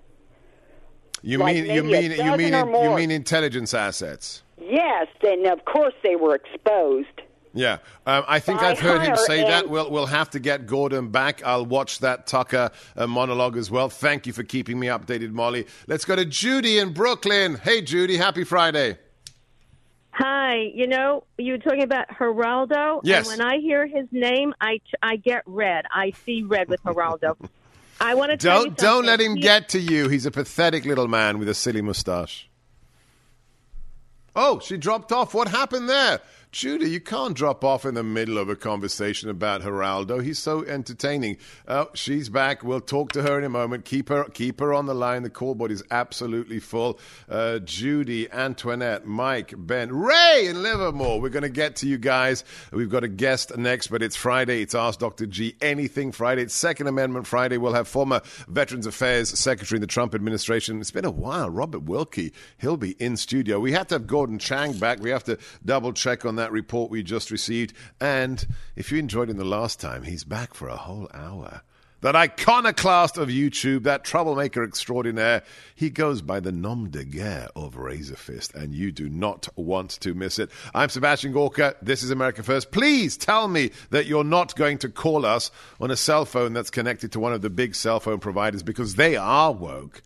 You 1.23 1.39
Like 1.39 1.55
mean 1.55 1.67
you 1.67 1.85
mean 1.85 2.11
you 2.11 2.37
mean 2.37 2.53
you 2.53 2.97
mean 2.97 3.11
intelligence 3.11 3.75
assets? 3.75 4.43
Yes, 4.61 5.07
and 5.23 5.47
of 5.47 5.65
course 5.65 5.95
they 6.03 6.17
were 6.17 6.35
exposed. 6.35 7.23
Yeah, 7.55 7.79
um, 8.07 8.25
I 8.27 8.39
think 8.41 8.63
I've 8.63 8.79
heard 8.79 9.03
him 9.03 9.15
say 9.17 9.43
that. 9.43 9.69
We'll 9.69 9.91
we'll 9.91 10.07
have 10.07 10.31
to 10.31 10.41
get 10.41 10.67
Gordon 10.67 11.11
back. 11.11 11.43
I'll 11.45 11.67
watch 11.67 11.99
that 11.99 12.27
Tucker 12.27 12.71
uh, 12.97 13.07
monologue 13.07 13.59
as 13.59 13.71
well. 13.71 13.91
Thank 13.91 14.27
you 14.27 14.33
for 14.33 14.43
keeping 14.43 14.79
me 14.81 14.87
updated, 14.87 15.33
Molly. 15.33 15.67
Let's 15.87 16.07
go 16.07 16.17
to 16.17 16.25
Judy 16.25 16.79
in 16.79 16.95
Brooklyn. 16.95 17.57
Hey, 17.57 17.83
Judy, 17.83 18.17
happy 18.17 18.45
Friday. 18.45 18.97
Hi, 20.15 20.71
you 20.75 20.87
know, 20.87 21.25
you 21.39 21.53
were 21.53 21.59
talking 21.59 21.83
about 21.83 22.09
Geraldo. 22.09 23.01
Yes. 23.03 23.31
And 23.31 23.39
when 23.39 23.47
I 23.47 23.59
hear 23.59 23.87
his 23.87 24.07
name, 24.11 24.55
I, 24.61 24.81
I 25.03 25.17
get 25.17 25.43
red. 25.47 25.87
I 25.91 26.13
see 26.27 26.43
red 26.43 26.69
with 26.69 26.83
Geraldo. 26.85 27.37
I 27.99 28.15
want 28.15 28.31
to 28.31 28.37
Don't 28.37 28.77
don't 28.77 29.07
let 29.07 29.21
him 29.21 29.37
He- 29.37 29.43
get 29.43 29.71
to 29.71 29.79
you. 29.79 30.09
He's 30.09 30.27
a 30.27 30.31
pathetic 30.31 30.85
little 30.85 31.09
man 31.09 31.39
with 31.39 31.49
a 31.49 31.55
silly 31.55 31.81
mustache. 31.83 32.49
Oh, 34.35 34.61
she 34.61 34.77
dropped 34.77 35.13
off. 35.13 35.35
What 35.35 35.49
happened 35.49 35.89
there? 35.89 36.21
Judy, 36.53 36.91
you 36.91 37.01
can't 37.01 37.35
drop 37.35 37.65
off 37.65 37.87
in 37.87 37.95
the 37.95 38.03
middle 38.03 38.37
of 38.37 38.51
a 38.51 38.55
conversation 38.57 39.31
about 39.31 39.63
Geraldo. 39.63 40.23
He's 40.23 40.39
so 40.39 40.63
entertaining. 40.67 41.39
Oh, 41.67 41.89
she's 41.95 42.29
back. 42.29 42.63
We'll 42.63 42.83
talk 42.83 43.13
to 43.13 43.23
her 43.23 43.39
in 43.39 43.45
a 43.45 43.49
moment. 43.49 43.87
Keep 43.87 44.11
her, 44.11 44.25
keep 44.25 44.61
her 44.61 44.75
on 44.75 44.85
the 44.85 44.95
line. 44.95 45.23
The 45.23 45.31
call 45.31 45.55
board 45.55 45.71
is 45.71 45.83
absolutely 45.91 46.61
full. 46.61 47.01
Uh, 47.27 47.61
Judy, 47.61 48.31
Antoinette, 48.31 49.07
Mike, 49.07 49.55
Ben, 49.57 49.97
Ray 49.97 50.47
in 50.47 50.63
Livermore. 50.63 51.23
We're 51.23 51.31
going 51.31 51.43
to 51.43 51.49
get 51.49 51.77
to 51.77 51.89
you 51.89 51.97
guys. 51.97 52.45
We've 52.71 52.91
got 52.91 53.03
a 53.03 53.09
guest 53.09 53.57
next, 53.57 53.87
but 53.87 54.03
it's 54.03 54.15
Friday. 54.15 54.61
It's 54.61 54.75
Ask 54.75 54.99
Dr. 54.99 55.25
G 55.25 55.57
Anything 55.63 56.13
Friday. 56.13 56.43
It's 56.43 56.55
Second 56.55 56.87
Amendment 56.87 57.27
Friday. 57.27 57.57
We'll 57.57 57.73
have 57.73 57.89
former 57.89 58.21
Veterans 58.47 58.87
Affairs 58.87 59.31
Secretary 59.39 59.79
in 59.79 59.81
the 59.81 59.87
Trump 59.87 60.15
administration. 60.15 60.83
It's 60.83 60.91
been 60.91 61.07
a 61.07 61.11
while. 61.11 61.49
Robert 61.49 61.85
Wilkie. 61.85 62.35
He'll 62.59 62.77
be 62.77 62.91
in 63.03 63.17
studio. 63.17 63.59
We 63.59 63.73
have 63.73 63.87
to 63.87 63.95
have 63.95 64.07
Gordon 64.07 64.39
Chang 64.39 64.75
back. 64.75 65.01
We 65.01 65.09
have 65.09 65.25
to 65.25 65.39
double 65.65 65.95
check 65.95 66.27
on 66.27 66.37
that 66.37 66.42
report 66.51 66.91
we 66.91 67.03
just 67.03 67.31
received. 67.31 67.75
And 68.01 68.45
if 68.75 68.91
you 68.91 68.99
enjoyed 68.99 69.31
him 69.31 69.37
the 69.37 69.45
last 69.45 69.79
time, 69.79 70.03
he's 70.03 70.25
back 70.25 70.55
for 70.55 70.69
a 70.69 70.77
whole 70.77 71.09
hour. 71.15 71.63
That 72.03 72.17
iconoclast 72.17 73.17
of 73.17 73.29
YouTube, 73.29 73.85
that 73.85 74.03
troublemaker 74.03 74.65
extraordinaire, 74.65 75.45
he 75.77 75.89
goes 75.89 76.21
by 76.21 76.41
the 76.41 76.51
nom 76.51 76.91
de 76.91 77.05
guerre 77.05 77.47
of 77.55 77.77
Razorfist, 77.77 78.57
and 78.57 78.75
you 78.75 78.91
do 78.91 79.09
not 79.09 79.49
want 79.55 79.91
to 80.01 80.13
miss 80.13 80.41
it. 80.41 80.51
I'm 80.75 80.89
Sebastian 80.89 81.31
Gorka. 81.31 81.77
This 81.81 82.03
is 82.03 82.11
America 82.11 82.43
First. 82.43 82.73
Please 82.73 83.17
tell 83.17 83.47
me 83.47 83.71
that 83.91 84.07
you're 84.07 84.25
not 84.25 84.57
going 84.57 84.79
to 84.79 84.89
call 84.89 85.25
us 85.25 85.53
on 85.81 85.93
a 85.93 85.97
cell 85.97 86.25
phone 86.25 86.55
that's 86.55 86.71
connected 86.71 87.13
to 87.13 87.21
one 87.21 87.33
of 87.33 87.41
the 87.41 87.51
big 87.51 87.77
cell 87.77 88.01
phone 88.01 88.19
providers 88.19 88.65
because 88.65 88.97
they 88.97 89.15
are 89.15 89.53
woke. 89.53 90.03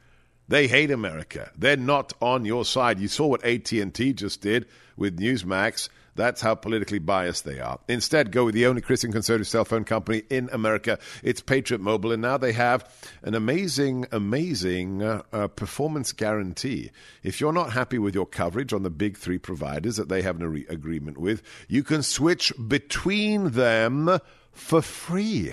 They 0.49 0.68
hate 0.68 0.90
America. 0.90 1.51
They're 1.57 1.79
not 1.79 2.12
on 2.20 2.44
your 2.44 2.66
side. 2.66 3.01
You 3.01 3.09
saw 3.09 3.27
what 3.27 3.42
AT&T 3.42 4.12
just 4.12 4.42
did 4.42 4.66
with 4.99 5.18
Newsmax. 5.18 5.88
That's 6.17 6.41
how 6.41 6.55
politically 6.55 6.99
biased 6.99 7.45
they 7.45 7.61
are. 7.61 7.79
Instead, 7.89 8.33
go 8.33 8.47
with 8.47 8.55
the 8.55 8.67
only 8.67 8.81
Christian 8.81 9.13
conservative 9.13 9.47
cell 9.47 9.65
phone 9.65 9.85
company 9.85 10.23
in 10.31 10.49
America. 10.53 10.99
It's 11.23 11.41
Patriot 11.41 11.81
Mobile, 11.81 12.13
and 12.13 12.23
now 12.23 12.39
they 12.39 12.53
have 12.53 12.91
an 13.23 13.35
amazing, 13.35 14.07
amazing 14.11 15.03
uh, 15.03 15.23
uh, 15.33 15.49
performance 15.49 16.13
guarantee. 16.13 16.91
If 17.23 17.41
you're 17.41 17.53
not 17.53 17.73
happy 17.73 17.99
with 17.99 18.15
your 18.15 18.27
coverage 18.27 18.73
on 18.73 18.83
the 18.83 18.91
big 18.91 19.17
three 19.17 19.39
providers 19.39 19.97
that 19.97 20.09
they 20.09 20.23
have 20.23 20.41
an 20.41 20.47
re- 20.51 20.67
agreement 20.69 21.19
with, 21.19 21.43
you 21.69 21.83
can 21.83 22.03
switch 22.03 22.53
between 22.67 23.51
them 23.51 24.19
for 24.53 24.83
free. 24.83 25.53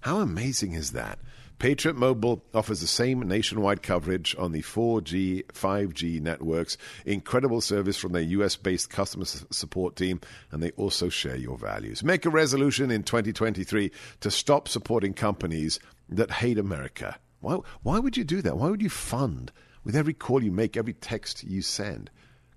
How 0.00 0.20
amazing 0.20 0.72
is 0.72 0.92
that? 0.92 1.18
Patriot 1.58 1.96
Mobile 1.96 2.44
offers 2.52 2.80
the 2.82 2.86
same 2.86 3.20
nationwide 3.20 3.82
coverage 3.82 4.36
on 4.38 4.52
the 4.52 4.60
4G, 4.60 5.46
5G 5.46 6.20
networks, 6.20 6.76
incredible 7.06 7.62
service 7.62 7.96
from 7.96 8.12
their 8.12 8.22
US 8.22 8.56
based 8.56 8.90
customer 8.90 9.24
support 9.24 9.96
team, 9.96 10.20
and 10.50 10.62
they 10.62 10.72
also 10.72 11.08
share 11.08 11.36
your 11.36 11.56
values. 11.56 12.04
Make 12.04 12.26
a 12.26 12.30
resolution 12.30 12.90
in 12.90 13.04
2023 13.04 13.90
to 14.20 14.30
stop 14.30 14.68
supporting 14.68 15.14
companies 15.14 15.80
that 16.10 16.30
hate 16.30 16.58
America. 16.58 17.18
Why, 17.40 17.58
why 17.82 18.00
would 18.00 18.18
you 18.18 18.24
do 18.24 18.42
that? 18.42 18.58
Why 18.58 18.68
would 18.68 18.82
you 18.82 18.90
fund, 18.90 19.50
with 19.82 19.96
every 19.96 20.14
call 20.14 20.42
you 20.42 20.52
make, 20.52 20.76
every 20.76 20.92
text 20.94 21.42
you 21.42 21.62
send, 21.62 22.10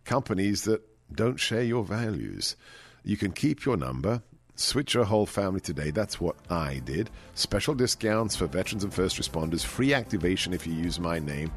companies 0.04 0.64
that 0.64 0.82
don't 1.14 1.40
share 1.40 1.64
your 1.64 1.86
values? 1.86 2.58
You 3.04 3.16
can 3.16 3.32
keep 3.32 3.64
your 3.64 3.78
number. 3.78 4.24
Switch 4.60 4.94
your 4.94 5.06
whole 5.06 5.26
family 5.26 5.62
today. 5.62 5.90
That's 5.90 6.20
what 6.20 6.36
I 6.50 6.82
did. 6.84 7.10
Special 7.34 7.74
discounts 7.74 8.36
for 8.36 8.46
veterans 8.46 8.84
and 8.84 8.94
first 8.94 9.16
responders. 9.16 9.64
Free 9.64 9.94
activation 9.94 10.54
if 10.54 10.68
you 10.68 10.74
use 10.74 11.00
my 11.00 11.18
name. 11.18 11.50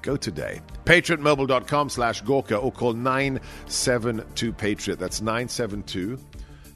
Go 0.00 0.16
today. 0.16 0.62
PatriotMobile.com 0.86 1.90
slash 1.90 2.22
Gorka 2.22 2.56
or 2.56 2.72
call 2.72 2.94
972 2.94 4.52
Patriot. 4.54 4.98
That's 4.98 5.20
972 5.20 6.18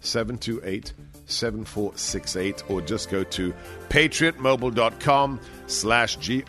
728 0.00 0.92
7468 1.24 2.64
or 2.68 2.82
just 2.82 3.08
go 3.08 3.24
to 3.24 3.54
patriotmobile.com 3.88 5.40
slash 5.66 6.16
G 6.16 6.42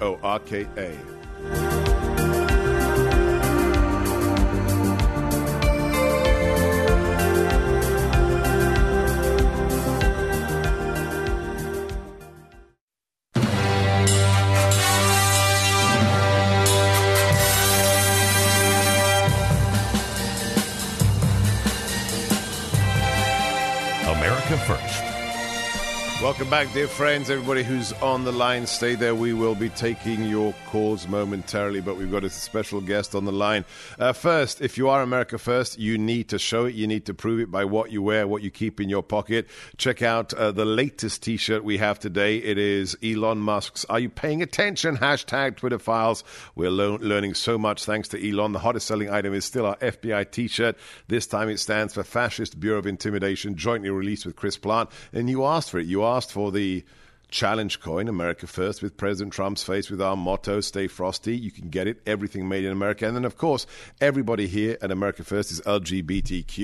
Welcome 26.41 26.65
back, 26.65 26.73
dear 26.73 26.87
friends. 26.87 27.29
Everybody 27.29 27.61
who's 27.61 27.93
on 28.01 28.23
the 28.23 28.31
line, 28.31 28.65
stay 28.65 28.95
there. 28.95 29.13
We 29.13 29.31
will 29.31 29.53
be 29.53 29.69
taking 29.69 30.25
your 30.25 30.55
calls 30.65 31.07
momentarily, 31.07 31.81
but 31.81 31.97
we've 31.97 32.09
got 32.09 32.23
a 32.23 32.31
special 32.31 32.81
guest 32.81 33.13
on 33.13 33.25
the 33.25 33.31
line. 33.31 33.63
Uh, 33.99 34.11
first, 34.11 34.59
if 34.59 34.75
you 34.75 34.89
are 34.89 35.03
America 35.03 35.37
First, 35.37 35.77
you 35.77 35.99
need 35.99 36.29
to 36.29 36.39
show 36.39 36.65
it. 36.65 36.73
You 36.73 36.87
need 36.87 37.05
to 37.05 37.13
prove 37.13 37.41
it 37.41 37.51
by 37.51 37.65
what 37.65 37.91
you 37.91 38.01
wear, 38.01 38.27
what 38.27 38.41
you 38.41 38.49
keep 38.49 38.81
in 38.81 38.89
your 38.89 39.03
pocket. 39.03 39.45
Check 39.77 40.01
out 40.01 40.33
uh, 40.33 40.51
the 40.51 40.65
latest 40.65 41.21
t 41.21 41.37
shirt 41.37 41.63
we 41.63 41.77
have 41.77 41.99
today. 41.99 42.37
It 42.37 42.57
is 42.57 42.97
Elon 43.03 43.37
Musk's 43.37 43.85
Are 43.85 43.99
You 43.99 44.09
Paying 44.09 44.41
Attention? 44.41 44.97
Hashtag 44.97 45.57
Twitter 45.57 45.77
files. 45.77 46.23
We're 46.55 46.71
lo- 46.71 46.97
learning 46.99 47.35
so 47.35 47.59
much 47.59 47.85
thanks 47.85 48.07
to 48.09 48.29
Elon. 48.29 48.53
The 48.53 48.59
hottest 48.59 48.87
selling 48.87 49.11
item 49.11 49.35
is 49.35 49.45
still 49.45 49.67
our 49.67 49.75
FBI 49.75 50.31
t 50.31 50.47
shirt. 50.47 50.75
This 51.07 51.27
time 51.27 51.49
it 51.49 51.59
stands 51.59 51.93
for 51.93 52.01
Fascist 52.01 52.59
Bureau 52.59 52.79
of 52.79 52.87
Intimidation, 52.87 53.57
jointly 53.57 53.91
released 53.91 54.25
with 54.25 54.35
Chris 54.35 54.57
Plant. 54.57 54.89
And 55.13 55.29
you 55.29 55.45
asked 55.45 55.69
for 55.69 55.77
it. 55.77 55.85
You 55.85 56.03
asked 56.03 56.30
for 56.31 56.51
the 56.51 56.83
challenge 57.29 57.79
coin, 57.79 58.07
America 58.07 58.45
First, 58.45 58.81
with 58.81 58.97
President 58.97 59.33
Trump's 59.33 59.63
face, 59.63 59.89
with 59.89 60.01
our 60.01 60.15
motto, 60.15 60.59
Stay 60.59 60.87
Frosty. 60.87 61.35
You 61.35 61.49
can 61.49 61.69
get 61.69 61.87
it, 61.87 62.01
everything 62.05 62.47
made 62.47 62.65
in 62.65 62.71
America. 62.71 63.07
And 63.07 63.15
then, 63.15 63.25
of 63.25 63.37
course, 63.37 63.65
everybody 63.99 64.47
here 64.47 64.77
at 64.81 64.91
America 64.91 65.23
First 65.23 65.51
is 65.51 65.61
LGBTQ. 65.61 66.57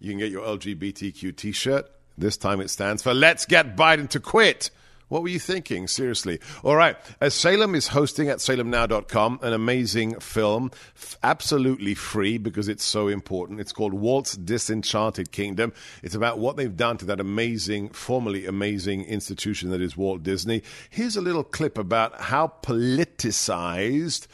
You 0.00 0.10
can 0.10 0.18
get 0.18 0.30
your 0.30 0.44
LGBTQ 0.44 1.36
t 1.36 1.52
shirt. 1.52 1.90
This 2.16 2.36
time 2.36 2.60
it 2.60 2.68
stands 2.68 3.02
for 3.02 3.14
Let's 3.14 3.46
Get 3.46 3.76
Biden 3.76 4.08
to 4.10 4.20
Quit. 4.20 4.70
What 5.08 5.22
were 5.22 5.28
you 5.28 5.38
thinking? 5.38 5.88
Seriously. 5.88 6.38
All 6.62 6.76
right. 6.76 6.96
As 7.20 7.34
Salem 7.34 7.74
is 7.74 7.88
hosting 7.88 8.28
at 8.28 8.38
salemnow.com 8.38 9.40
an 9.42 9.52
amazing 9.52 10.20
film, 10.20 10.70
f- 10.94 11.16
absolutely 11.22 11.94
free 11.94 12.36
because 12.36 12.68
it's 12.68 12.84
so 12.84 13.08
important. 13.08 13.60
It's 13.60 13.72
called 13.72 13.94
Walt's 13.94 14.36
Disenchanted 14.36 15.32
Kingdom. 15.32 15.72
It's 16.02 16.14
about 16.14 16.38
what 16.38 16.56
they've 16.56 16.76
done 16.76 16.98
to 16.98 17.06
that 17.06 17.20
amazing, 17.20 17.90
formerly 17.90 18.44
amazing 18.46 19.04
institution 19.04 19.70
that 19.70 19.80
is 19.80 19.96
Walt 19.96 20.22
Disney. 20.22 20.62
Here's 20.90 21.16
a 21.16 21.22
little 21.22 21.44
clip 21.44 21.78
about 21.78 22.20
how 22.20 22.52
politicized 22.62 24.26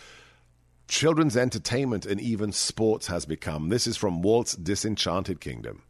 children's 0.89 1.37
entertainment 1.37 2.05
and 2.05 2.21
even 2.21 2.53
sports 2.53 3.07
has 3.07 3.25
become. 3.27 3.69
This 3.69 3.87
is 3.87 3.97
from 3.97 4.23
Walt's 4.23 4.57
Disenchanted 4.57 5.41
Kingdom. 5.41 5.83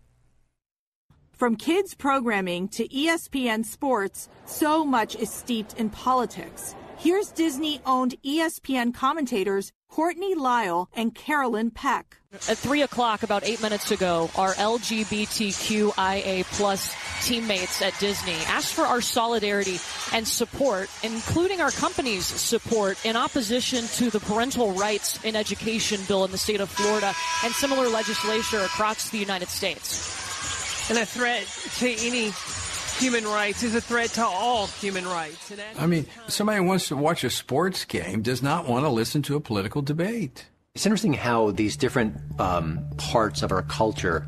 From 1.35 1.57
kids 1.57 1.95
programming 1.95 2.69
to 2.69 2.87
ESPN 2.87 3.65
sports, 3.67 4.29
so 4.47 4.85
much 4.85 5.17
is 5.17 5.31
steeped 5.31 5.75
in 5.75 5.91
politics. 5.91 6.77
Here's 6.97 7.33
Disney 7.33 7.81
owned 7.85 8.15
ESPN 8.25 8.95
commentators 8.95 9.73
Courtney 9.89 10.37
Lyle 10.37 10.89
and 10.95 11.13
Carolyn 11.13 11.73
Peck. 11.73 12.19
At 12.33 12.59
3 12.59 12.83
o'clock, 12.83 13.25
about 13.25 13.45
eight 13.45 13.61
minutes 13.61 13.91
ago, 13.91 14.31
our 14.37 14.55
LGBTQIA 14.55 16.45
plus 16.53 16.95
teammates 17.27 17.83
at 17.83 17.99
Disney 17.99 18.37
asked 18.47 18.73
for 18.73 18.83
our 18.83 19.01
solidarity 19.01 19.79
and 20.13 20.27
support, 20.27 20.89
including 21.03 21.61
our 21.61 21.73
company's 21.73 22.27
support 22.27 23.05
in 23.05 23.17
opposition 23.17 23.87
to 23.87 24.09
the 24.11 24.21
parental 24.21 24.73
rights 24.73 25.23
in 25.25 25.35
education 25.35 26.01
bill 26.07 26.25
in 26.25 26.31
the 26.31 26.39
state 26.39 26.61
of 26.61 26.71
Florida 26.71 27.13
and 27.45 27.53
similar 27.55 27.89
legislation 27.89 28.61
across 28.61 29.11
the 29.11 29.19
United 29.19 29.49
States. 29.49 30.24
And 30.91 30.99
a 30.99 31.07
threat 31.07 31.47
to 31.79 31.89
any 31.89 32.31
human 32.99 33.25
rights 33.25 33.63
is 33.63 33.75
a 33.75 33.81
threat 33.81 34.11
to 34.11 34.25
all 34.25 34.67
human 34.67 35.07
rights. 35.07 35.51
And 35.51 35.61
I 35.79 35.87
mean, 35.87 36.07
somebody 36.29 36.59
who 36.59 36.65
wants 36.65 36.89
to 36.89 36.97
watch 36.97 37.25
a 37.25 37.31
sports 37.31 37.85
game 37.85 38.23
does 38.23 38.43
not 38.43 38.69
want 38.69 38.85
to 38.85 38.91
listen 38.91 39.23
to 39.23 39.37
a 39.37 39.41
political 39.41 39.83
debate. 39.83 40.47
It's 40.75 40.87
interesting 40.87 41.15
how 41.15 41.53
these 41.53 41.77
different 41.77 42.17
um, 42.41 42.85
parts 42.99 43.43
of 43.43 43.53
our 43.53 43.63
culture 43.63 44.27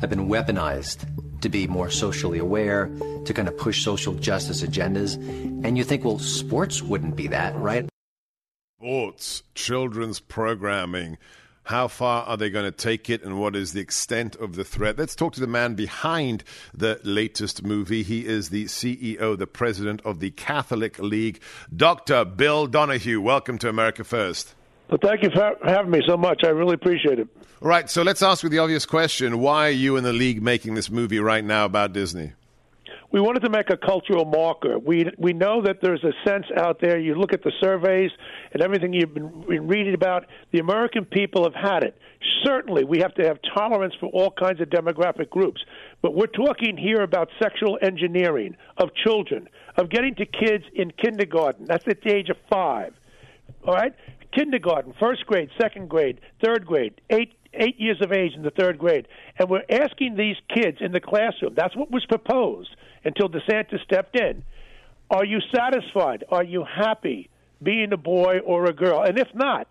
have 0.00 0.10
been 0.10 0.28
weaponized 0.28 1.06
to 1.40 1.48
be 1.48 1.66
more 1.66 1.90
socially 1.90 2.38
aware, 2.38 2.86
to 3.24 3.34
kind 3.34 3.48
of 3.48 3.56
push 3.56 3.82
social 3.82 4.14
justice 4.14 4.62
agendas. 4.62 5.14
And 5.64 5.76
you 5.76 5.84
think, 5.84 6.04
well, 6.04 6.18
sports 6.18 6.82
wouldn't 6.82 7.16
be 7.16 7.26
that, 7.28 7.54
right? 7.56 7.88
Sports, 8.78 9.42
children's 9.54 10.20
programming. 10.20 11.18
How 11.66 11.88
far 11.88 12.22
are 12.22 12.36
they 12.36 12.48
going 12.48 12.64
to 12.64 12.70
take 12.70 13.10
it, 13.10 13.24
and 13.24 13.40
what 13.40 13.56
is 13.56 13.72
the 13.72 13.80
extent 13.80 14.36
of 14.36 14.54
the 14.54 14.62
threat? 14.62 14.96
Let's 14.96 15.16
talk 15.16 15.32
to 15.32 15.40
the 15.40 15.48
man 15.48 15.74
behind 15.74 16.44
the 16.72 17.00
latest 17.02 17.64
movie. 17.64 18.04
He 18.04 18.24
is 18.24 18.50
the 18.50 18.66
CEO, 18.66 19.36
the 19.36 19.48
president 19.48 20.00
of 20.04 20.20
the 20.20 20.30
Catholic 20.30 20.96
League, 21.00 21.40
Dr. 21.74 22.24
Bill 22.24 22.68
Donohue. 22.68 23.20
Welcome 23.20 23.58
to 23.58 23.68
America 23.68 24.04
First. 24.04 24.54
Well, 24.88 25.00
thank 25.02 25.24
you 25.24 25.30
for 25.30 25.56
having 25.64 25.90
me 25.90 26.02
so 26.06 26.16
much. 26.16 26.42
I 26.44 26.50
really 26.50 26.74
appreciate 26.74 27.18
it. 27.18 27.26
All 27.60 27.66
right, 27.66 27.90
so 27.90 28.04
let's 28.04 28.22
ask 28.22 28.44
you 28.44 28.48
the 28.48 28.60
obvious 28.60 28.86
question. 28.86 29.40
Why 29.40 29.66
are 29.66 29.70
you 29.70 29.96
and 29.96 30.06
the 30.06 30.12
league 30.12 30.40
making 30.40 30.74
this 30.74 30.88
movie 30.88 31.18
right 31.18 31.44
now 31.44 31.64
about 31.64 31.92
Disney? 31.92 32.34
We 33.16 33.22
wanted 33.22 33.40
to 33.40 33.48
make 33.48 33.70
a 33.70 33.78
cultural 33.78 34.26
marker. 34.26 34.78
We 34.78 35.06
we 35.16 35.32
know 35.32 35.62
that 35.62 35.80
there's 35.80 36.04
a 36.04 36.12
sense 36.28 36.44
out 36.54 36.82
there. 36.82 36.98
You 36.98 37.14
look 37.14 37.32
at 37.32 37.42
the 37.42 37.52
surveys 37.62 38.10
and 38.52 38.60
everything 38.60 38.92
you've 38.92 39.14
been, 39.14 39.42
been 39.48 39.66
reading 39.66 39.94
about. 39.94 40.26
The 40.52 40.58
American 40.58 41.06
people 41.06 41.44
have 41.44 41.54
had 41.54 41.82
it. 41.82 41.98
Certainly, 42.44 42.84
we 42.84 42.98
have 42.98 43.14
to 43.14 43.24
have 43.26 43.38
tolerance 43.54 43.94
for 43.98 44.10
all 44.10 44.30
kinds 44.30 44.60
of 44.60 44.68
demographic 44.68 45.30
groups. 45.30 45.62
But 46.02 46.14
we're 46.14 46.26
talking 46.26 46.76
here 46.76 47.00
about 47.00 47.30
sexual 47.42 47.78
engineering 47.80 48.54
of 48.76 48.90
children, 49.02 49.48
of 49.78 49.88
getting 49.88 50.14
to 50.16 50.26
kids 50.26 50.64
in 50.74 50.90
kindergarten. 50.90 51.64
That's 51.64 51.88
at 51.88 52.02
the 52.02 52.14
age 52.14 52.28
of 52.28 52.36
five. 52.50 52.92
All 53.66 53.72
right, 53.72 53.94
kindergarten, 54.36 54.92
first 55.00 55.24
grade, 55.24 55.48
second 55.58 55.88
grade, 55.88 56.20
third 56.44 56.66
grade, 56.66 57.00
eight 57.08 57.32
eight 57.54 57.80
years 57.80 57.96
of 58.02 58.12
age 58.12 58.32
in 58.36 58.42
the 58.42 58.50
third 58.50 58.76
grade, 58.76 59.08
and 59.38 59.48
we're 59.48 59.64
asking 59.70 60.16
these 60.16 60.36
kids 60.54 60.76
in 60.82 60.92
the 60.92 61.00
classroom. 61.00 61.54
That's 61.56 61.74
what 61.74 61.90
was 61.90 62.04
proposed 62.04 62.76
until 63.06 63.28
DeSantis 63.28 63.82
stepped 63.84 64.16
in. 64.16 64.42
Are 65.10 65.24
you 65.24 65.38
satisfied? 65.54 66.24
Are 66.30 66.44
you 66.44 66.64
happy 66.64 67.30
being 67.62 67.92
a 67.92 67.96
boy 67.96 68.40
or 68.40 68.66
a 68.66 68.72
girl? 68.72 69.02
And 69.02 69.18
if 69.18 69.28
not, 69.34 69.68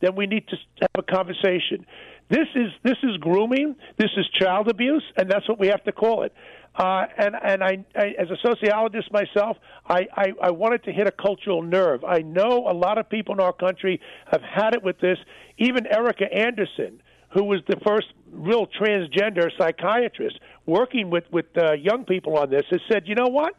then 0.00 0.14
we 0.14 0.26
need 0.26 0.46
to 0.48 0.56
have 0.82 0.90
a 0.98 1.02
conversation. 1.02 1.86
This 2.28 2.48
is 2.54 2.70
this 2.82 2.98
is 3.02 3.16
grooming. 3.18 3.76
This 3.96 4.10
is 4.16 4.26
child 4.38 4.68
abuse, 4.68 5.04
and 5.16 5.30
that's 5.30 5.48
what 5.48 5.58
we 5.58 5.68
have 5.68 5.82
to 5.84 5.92
call 5.92 6.24
it. 6.24 6.32
Uh, 6.74 7.06
and 7.16 7.34
and 7.42 7.64
I, 7.64 7.84
I, 7.94 8.14
as 8.18 8.28
a 8.30 8.36
sociologist 8.44 9.10
myself, 9.10 9.56
I, 9.88 10.06
I, 10.14 10.26
I 10.42 10.50
wanted 10.50 10.84
to 10.84 10.92
hit 10.92 11.06
a 11.06 11.12
cultural 11.12 11.62
nerve. 11.62 12.04
I 12.04 12.18
know 12.18 12.66
a 12.68 12.74
lot 12.74 12.98
of 12.98 13.08
people 13.08 13.34
in 13.34 13.40
our 13.40 13.52
country 13.52 14.00
have 14.30 14.42
had 14.42 14.74
it 14.74 14.82
with 14.82 14.98
this. 15.00 15.18
Even 15.56 15.86
Erica 15.86 16.26
Anderson, 16.30 17.00
who 17.36 17.44
was 17.44 17.60
the 17.68 17.76
first 17.84 18.06
real 18.32 18.66
transgender 18.66 19.50
psychiatrist 19.58 20.40
working 20.64 21.10
with 21.10 21.24
with 21.30 21.46
uh, 21.56 21.72
young 21.72 22.04
people 22.04 22.36
on 22.38 22.48
this, 22.48 22.64
has 22.70 22.80
said, 22.90 23.06
you 23.06 23.14
know 23.14 23.28
what, 23.28 23.54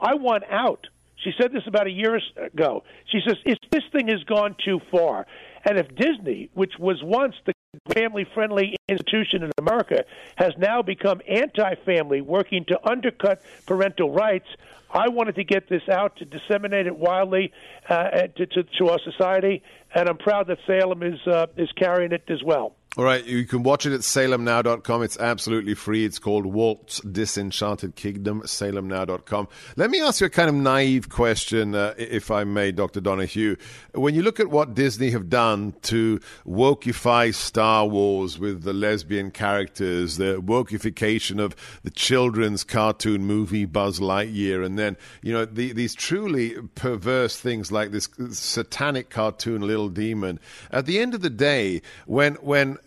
I 0.00 0.14
want 0.14 0.42
out. 0.50 0.88
She 1.22 1.32
said 1.40 1.52
this 1.52 1.62
about 1.66 1.86
a 1.86 1.90
year 1.90 2.18
ago. 2.36 2.82
She 3.06 3.20
says, 3.24 3.36
this 3.70 3.84
thing 3.92 4.08
has 4.08 4.24
gone 4.24 4.56
too 4.64 4.80
far, 4.90 5.26
and 5.64 5.78
if 5.78 5.94
Disney, 5.94 6.50
which 6.54 6.72
was 6.78 7.02
once 7.04 7.36
the 7.46 7.52
family 7.94 8.26
friendly 8.34 8.74
institution 8.88 9.44
in 9.44 9.52
America, 9.58 10.04
has 10.36 10.52
now 10.58 10.82
become 10.82 11.20
anti 11.28 11.76
family, 11.86 12.20
working 12.20 12.64
to 12.64 12.88
undercut 12.88 13.42
parental 13.66 14.10
rights, 14.10 14.48
I 14.90 15.08
wanted 15.08 15.36
to 15.36 15.44
get 15.44 15.68
this 15.68 15.88
out 15.88 16.16
to 16.16 16.24
disseminate 16.24 16.88
it 16.88 16.96
widely 16.96 17.52
uh, 17.88 18.26
to, 18.36 18.46
to, 18.46 18.64
to 18.78 18.88
our 18.88 18.98
society, 18.98 19.62
and 19.94 20.08
I'm 20.08 20.18
proud 20.18 20.48
that 20.48 20.58
Salem 20.66 21.04
is 21.04 21.24
uh, 21.28 21.46
is 21.56 21.70
carrying 21.76 22.10
it 22.10 22.24
as 22.28 22.42
well. 22.42 22.74
All 22.96 23.04
right, 23.04 23.24
you 23.24 23.46
can 23.46 23.62
watch 23.62 23.86
it 23.86 23.92
at 23.92 24.00
salemnow.com. 24.00 25.04
It's 25.04 25.16
absolutely 25.16 25.74
free. 25.74 26.04
It's 26.04 26.18
called 26.18 26.44
Walt's 26.44 27.00
Disenchanted 27.02 27.94
Kingdom, 27.94 28.42
salemnow.com. 28.42 29.46
Let 29.76 29.90
me 29.90 30.00
ask 30.00 30.20
you 30.20 30.26
a 30.26 30.30
kind 30.30 30.48
of 30.48 30.56
naive 30.56 31.08
question, 31.08 31.76
uh, 31.76 31.94
if 31.96 32.32
I 32.32 32.42
may, 32.42 32.72
Dr. 32.72 33.00
Donohue. 33.00 33.54
When 33.94 34.16
you 34.16 34.22
look 34.22 34.40
at 34.40 34.48
what 34.48 34.74
Disney 34.74 35.10
have 35.10 35.28
done 35.28 35.76
to 35.82 36.18
wokeify 36.44 37.32
Star 37.32 37.86
Wars 37.86 38.40
with 38.40 38.64
the 38.64 38.72
lesbian 38.72 39.30
characters, 39.30 40.16
the 40.16 40.42
wokeification 40.42 41.38
of 41.38 41.54
the 41.84 41.90
children's 41.90 42.64
cartoon 42.64 43.24
movie 43.24 43.66
Buzz 43.66 44.00
Lightyear, 44.00 44.66
and 44.66 44.76
then, 44.76 44.96
you 45.22 45.32
know, 45.32 45.44
the, 45.44 45.72
these 45.72 45.94
truly 45.94 46.56
perverse 46.74 47.38
things 47.38 47.70
like 47.70 47.92
this 47.92 48.08
satanic 48.32 49.10
cartoon 49.10 49.62
Little 49.62 49.90
Demon, 49.90 50.40
at 50.72 50.86
the 50.86 50.98
end 50.98 51.14
of 51.14 51.20
the 51.20 51.30
day, 51.30 51.82
when, 52.06 52.34
when 52.34 52.78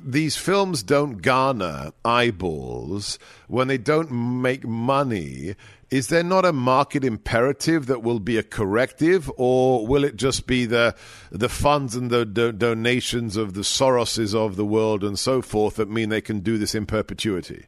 these 0.00 0.36
films 0.36 0.82
don't 0.82 1.22
garner 1.22 1.92
eyeballs, 2.04 3.18
when 3.48 3.68
they 3.68 3.78
don't 3.78 4.10
make 4.10 4.66
money, 4.66 5.54
is 5.90 6.08
there 6.08 6.24
not 6.24 6.44
a 6.44 6.52
market 6.52 7.04
imperative 7.04 7.86
that 7.86 8.02
will 8.02 8.18
be 8.18 8.36
a 8.36 8.42
corrective, 8.42 9.30
or 9.36 9.86
will 9.86 10.04
it 10.04 10.16
just 10.16 10.46
be 10.46 10.66
the 10.66 10.94
the 11.30 11.48
funds 11.48 11.94
and 11.94 12.10
the 12.10 12.24
do- 12.24 12.52
donations 12.52 13.36
of 13.36 13.54
the 13.54 13.60
Soroses 13.60 14.34
of 14.34 14.56
the 14.56 14.64
world 14.64 15.04
and 15.04 15.18
so 15.18 15.40
forth 15.40 15.76
that 15.76 15.88
mean 15.88 16.08
they 16.08 16.20
can 16.20 16.40
do 16.40 16.58
this 16.58 16.74
in 16.74 16.86
perpetuity? 16.86 17.66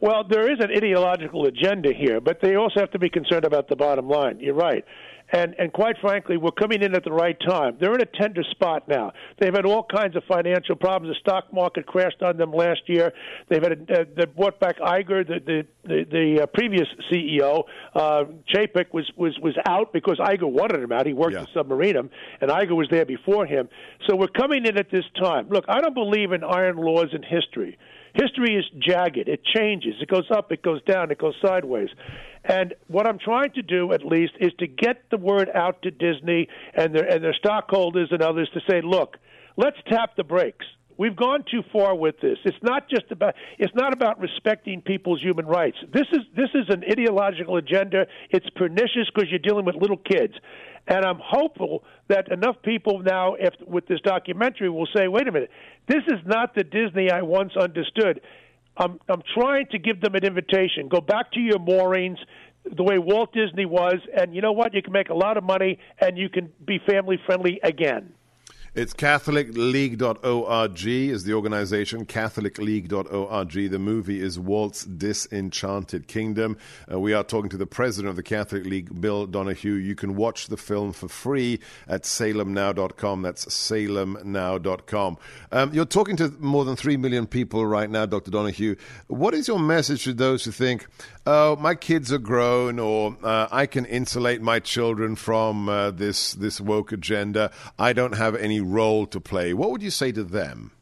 Well, 0.00 0.24
there 0.24 0.50
is 0.50 0.58
an 0.60 0.70
ideological 0.70 1.46
agenda 1.46 1.92
here, 1.92 2.20
but 2.20 2.40
they 2.40 2.56
also 2.56 2.80
have 2.80 2.90
to 2.90 2.98
be 2.98 3.08
concerned 3.08 3.44
about 3.44 3.68
the 3.68 3.76
bottom 3.76 4.08
line. 4.08 4.38
You're 4.40 4.54
right. 4.54 4.84
And 5.34 5.56
and 5.58 5.72
quite 5.72 5.96
frankly, 6.00 6.36
we're 6.36 6.52
coming 6.52 6.80
in 6.80 6.94
at 6.94 7.02
the 7.02 7.10
right 7.10 7.36
time. 7.40 7.76
They're 7.80 7.94
in 7.94 8.00
a 8.00 8.06
tender 8.06 8.44
spot 8.52 8.86
now. 8.86 9.12
They've 9.40 9.52
had 9.52 9.66
all 9.66 9.82
kinds 9.82 10.14
of 10.14 10.22
financial 10.28 10.76
problems. 10.76 11.12
The 11.12 11.18
stock 11.28 11.52
market 11.52 11.86
crashed 11.86 12.22
on 12.22 12.36
them 12.36 12.52
last 12.52 12.82
year. 12.86 13.12
They've 13.48 13.62
had 13.62 13.72
a, 13.72 14.00
uh, 14.00 14.04
they 14.16 14.26
bought 14.26 14.60
back 14.60 14.78
Iger, 14.78 15.26
the 15.26 15.40
the 15.44 15.66
the, 15.82 16.04
the 16.08 16.42
uh, 16.42 16.46
previous 16.46 16.86
CEO. 17.10 17.64
Uh, 17.96 18.26
Chapek 18.54 18.92
was 18.92 19.10
was 19.16 19.36
was 19.40 19.56
out 19.66 19.92
because 19.92 20.18
Iger 20.18 20.48
wanted 20.48 20.80
him 20.80 20.92
out. 20.92 21.04
He 21.04 21.14
worked 21.14 21.34
yeah. 21.34 21.42
at 21.42 21.48
Submarinum, 21.48 22.10
and 22.40 22.50
Iger 22.52 22.76
was 22.76 22.86
there 22.92 23.04
before 23.04 23.44
him. 23.44 23.68
So 24.06 24.14
we're 24.14 24.28
coming 24.28 24.64
in 24.66 24.78
at 24.78 24.92
this 24.92 25.04
time. 25.20 25.48
Look, 25.48 25.64
I 25.66 25.80
don't 25.80 25.94
believe 25.94 26.30
in 26.30 26.44
iron 26.44 26.76
laws 26.76 27.08
in 27.12 27.24
history. 27.24 27.76
History 28.14 28.54
is 28.56 28.64
jagged. 28.78 29.28
It 29.28 29.44
changes. 29.44 29.94
It 30.00 30.08
goes 30.08 30.30
up. 30.30 30.52
It 30.52 30.62
goes 30.62 30.82
down. 30.84 31.10
It 31.10 31.18
goes 31.18 31.34
sideways. 31.44 31.88
And 32.44 32.74
what 32.86 33.06
I'm 33.06 33.18
trying 33.18 33.52
to 33.52 33.62
do, 33.62 33.92
at 33.92 34.04
least, 34.04 34.34
is 34.40 34.52
to 34.58 34.66
get 34.66 35.10
the 35.10 35.16
word 35.16 35.50
out 35.54 35.82
to 35.82 35.90
Disney 35.90 36.48
and 36.74 36.94
their 36.94 37.04
and 37.04 37.24
their 37.24 37.34
stockholders 37.34 38.08
and 38.12 38.22
others 38.22 38.48
to 38.54 38.60
say, 38.68 38.82
look, 38.82 39.16
let's 39.56 39.76
tap 39.88 40.16
the 40.16 40.24
brakes. 40.24 40.66
We've 40.96 41.16
gone 41.16 41.44
too 41.50 41.62
far 41.72 41.96
with 41.96 42.20
this. 42.20 42.38
It's 42.44 42.56
not 42.62 42.88
just 42.88 43.10
about 43.10 43.34
it's 43.58 43.74
not 43.74 43.92
about 43.92 44.20
respecting 44.20 44.80
people's 44.80 45.20
human 45.20 45.46
rights. 45.46 45.78
This 45.92 46.06
is 46.12 46.20
this 46.36 46.50
is 46.54 46.66
an 46.68 46.84
ideological 46.88 47.56
agenda. 47.56 48.06
It's 48.30 48.48
pernicious 48.54 49.10
because 49.12 49.28
you're 49.30 49.40
dealing 49.40 49.64
with 49.64 49.74
little 49.74 49.96
kids. 49.96 50.34
And 50.86 51.04
I'm 51.04 51.20
hopeful 51.22 51.82
that 52.08 52.30
enough 52.30 52.56
people 52.62 52.98
now, 53.00 53.34
if, 53.34 53.54
with 53.66 53.86
this 53.86 54.00
documentary, 54.02 54.68
will 54.68 54.88
say, 54.94 55.08
wait 55.08 55.26
a 55.26 55.32
minute, 55.32 55.50
this 55.88 56.02
is 56.08 56.20
not 56.26 56.54
the 56.54 56.64
Disney 56.64 57.10
I 57.10 57.22
once 57.22 57.52
understood. 57.56 58.20
I'm, 58.76 59.00
I'm 59.08 59.22
trying 59.34 59.66
to 59.72 59.78
give 59.78 60.00
them 60.00 60.14
an 60.14 60.24
invitation. 60.24 60.88
Go 60.88 61.00
back 61.00 61.32
to 61.32 61.40
your 61.40 61.58
moorings, 61.58 62.18
the 62.64 62.82
way 62.82 62.98
Walt 62.98 63.32
Disney 63.32 63.66
was, 63.66 63.96
and 64.16 64.34
you 64.34 64.42
know 64.42 64.52
what? 64.52 64.74
You 64.74 64.82
can 64.82 64.92
make 64.92 65.08
a 65.08 65.14
lot 65.14 65.36
of 65.36 65.44
money 65.44 65.78
and 65.98 66.18
you 66.18 66.28
can 66.28 66.52
be 66.66 66.78
family 66.86 67.18
friendly 67.24 67.60
again. 67.62 68.12
It's 68.74 68.92
CatholicLeague.org 68.92 70.86
is 70.86 71.22
the 71.22 71.32
organization, 71.32 72.06
CatholicLeague.org. 72.06 73.70
The 73.70 73.78
movie 73.78 74.20
is 74.20 74.36
Walt's 74.36 74.84
Disenchanted 74.84 76.08
Kingdom. 76.08 76.56
Uh, 76.90 76.98
we 76.98 77.12
are 77.12 77.22
talking 77.22 77.50
to 77.50 77.56
the 77.56 77.68
president 77.68 78.10
of 78.10 78.16
the 78.16 78.24
Catholic 78.24 78.64
League, 78.64 79.00
Bill 79.00 79.26
Donohue. 79.26 79.74
You 79.74 79.94
can 79.94 80.16
watch 80.16 80.48
the 80.48 80.56
film 80.56 80.92
for 80.92 81.06
free 81.06 81.60
at 81.86 82.02
salemnow.com. 82.02 83.22
That's 83.22 83.44
salemnow.com. 83.46 85.18
Um, 85.52 85.72
you're 85.72 85.84
talking 85.84 86.16
to 86.16 86.34
more 86.40 86.64
than 86.64 86.74
3 86.74 86.96
million 86.96 87.28
people 87.28 87.64
right 87.64 87.88
now, 87.88 88.06
Dr. 88.06 88.32
Donohue. 88.32 88.74
What 89.06 89.34
is 89.34 89.46
your 89.46 89.60
message 89.60 90.02
to 90.02 90.14
those 90.14 90.46
who 90.46 90.50
think, 90.50 90.88
oh, 91.26 91.54
my 91.54 91.76
kids 91.76 92.12
are 92.12 92.18
grown, 92.18 92.80
or 92.80 93.16
uh, 93.22 93.46
I 93.52 93.66
can 93.66 93.84
insulate 93.84 94.42
my 94.42 94.58
children 94.58 95.14
from 95.14 95.68
uh, 95.68 95.92
this, 95.92 96.34
this 96.34 96.60
woke 96.60 96.90
agenda? 96.90 97.52
I 97.78 97.92
don't 97.92 98.16
have 98.16 98.34
any 98.34 98.63
role 98.64 99.06
to 99.06 99.20
play. 99.20 99.54
What 99.54 99.70
would 99.70 99.82
you 99.82 99.90
say 99.90 100.12
to 100.12 100.24
them? 100.24 100.72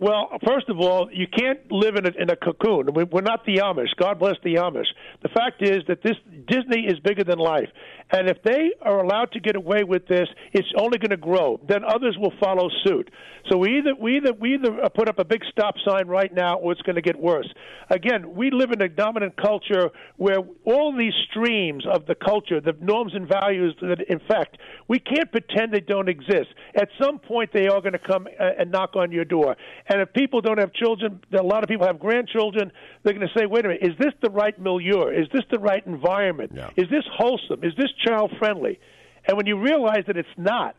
Well, 0.00 0.28
first 0.46 0.68
of 0.68 0.78
all, 0.78 1.10
you 1.12 1.26
can't 1.26 1.72
live 1.72 1.96
in 1.96 2.06
a, 2.06 2.10
in 2.10 2.30
a 2.30 2.36
cocoon. 2.36 2.94
We're 2.94 3.20
not 3.20 3.44
the 3.44 3.56
Amish. 3.56 3.88
God 3.98 4.20
bless 4.20 4.36
the 4.44 4.54
Amish. 4.54 4.86
The 5.22 5.28
fact 5.28 5.60
is 5.60 5.78
that 5.88 6.04
this 6.04 6.14
Disney 6.46 6.86
is 6.86 7.00
bigger 7.00 7.24
than 7.24 7.38
life, 7.38 7.68
and 8.10 8.28
if 8.28 8.42
they 8.42 8.70
are 8.82 9.00
allowed 9.00 9.32
to 9.32 9.40
get 9.40 9.54
away 9.54 9.84
with 9.84 10.06
this, 10.06 10.28
it's 10.52 10.68
only 10.78 10.98
going 10.98 11.10
to 11.10 11.16
grow. 11.16 11.60
Then 11.68 11.84
others 11.84 12.16
will 12.18 12.32
follow 12.40 12.68
suit. 12.84 13.10
So 13.50 13.56
we 13.56 13.78
either 13.78 13.94
we 13.94 14.16
either 14.16 14.32
we 14.32 14.54
either 14.54 14.88
put 14.94 15.08
up 15.08 15.18
a 15.18 15.24
big 15.24 15.42
stop 15.50 15.74
sign 15.86 16.06
right 16.06 16.32
now, 16.32 16.58
or 16.58 16.72
it's 16.72 16.82
going 16.82 16.96
to 16.96 17.02
get 17.02 17.18
worse. 17.18 17.48
Again, 17.90 18.34
we 18.34 18.50
live 18.50 18.72
in 18.72 18.82
a 18.82 18.88
dominant 18.88 19.36
culture 19.36 19.90
where 20.16 20.38
all 20.64 20.94
these 20.96 21.14
streams 21.30 21.84
of 21.86 22.06
the 22.06 22.14
culture, 22.14 22.60
the 22.60 22.76
norms 22.80 23.12
and 23.14 23.28
values 23.28 23.74
that 23.80 24.00
infect, 24.08 24.58
we 24.86 24.98
can't 24.98 25.30
pretend 25.30 25.72
they 25.72 25.80
don't 25.80 26.08
exist. 26.08 26.48
At 26.74 26.88
some 27.00 27.18
point, 27.18 27.50
they 27.52 27.68
are 27.68 27.80
going 27.80 27.92
to 27.92 27.98
come 27.98 28.26
uh, 28.38 28.50
and 28.58 28.70
knock 28.70 28.96
on 28.96 29.12
your 29.12 29.24
door. 29.24 29.56
And 29.88 30.00
if 30.00 30.12
people 30.12 30.40
don't 30.40 30.58
have 30.58 30.72
children, 30.72 31.20
a 31.38 31.42
lot 31.42 31.62
of 31.62 31.68
people 31.68 31.86
have 31.86 31.98
grandchildren. 31.98 32.70
They're 33.02 33.14
going 33.14 33.26
to 33.26 33.38
say, 33.38 33.46
"Wait 33.46 33.64
a 33.64 33.68
minute, 33.68 33.82
is 33.82 33.96
this 33.98 34.12
the 34.22 34.30
right 34.30 34.58
milieu? 34.58 35.08
Is 35.08 35.28
this 35.32 35.44
the 35.50 35.58
right 35.58 35.86
environment? 35.86 36.52
Yeah. 36.54 36.70
Is 36.76 36.88
this 36.90 37.04
wholesome? 37.16 37.64
Is 37.64 37.72
this 37.76 37.90
child 37.98 38.32
friendly?" 38.38 38.78
And 39.26 39.36
when 39.36 39.46
you 39.46 39.58
realize 39.60 40.04
that 40.06 40.16
it's 40.16 40.28
not, 40.36 40.74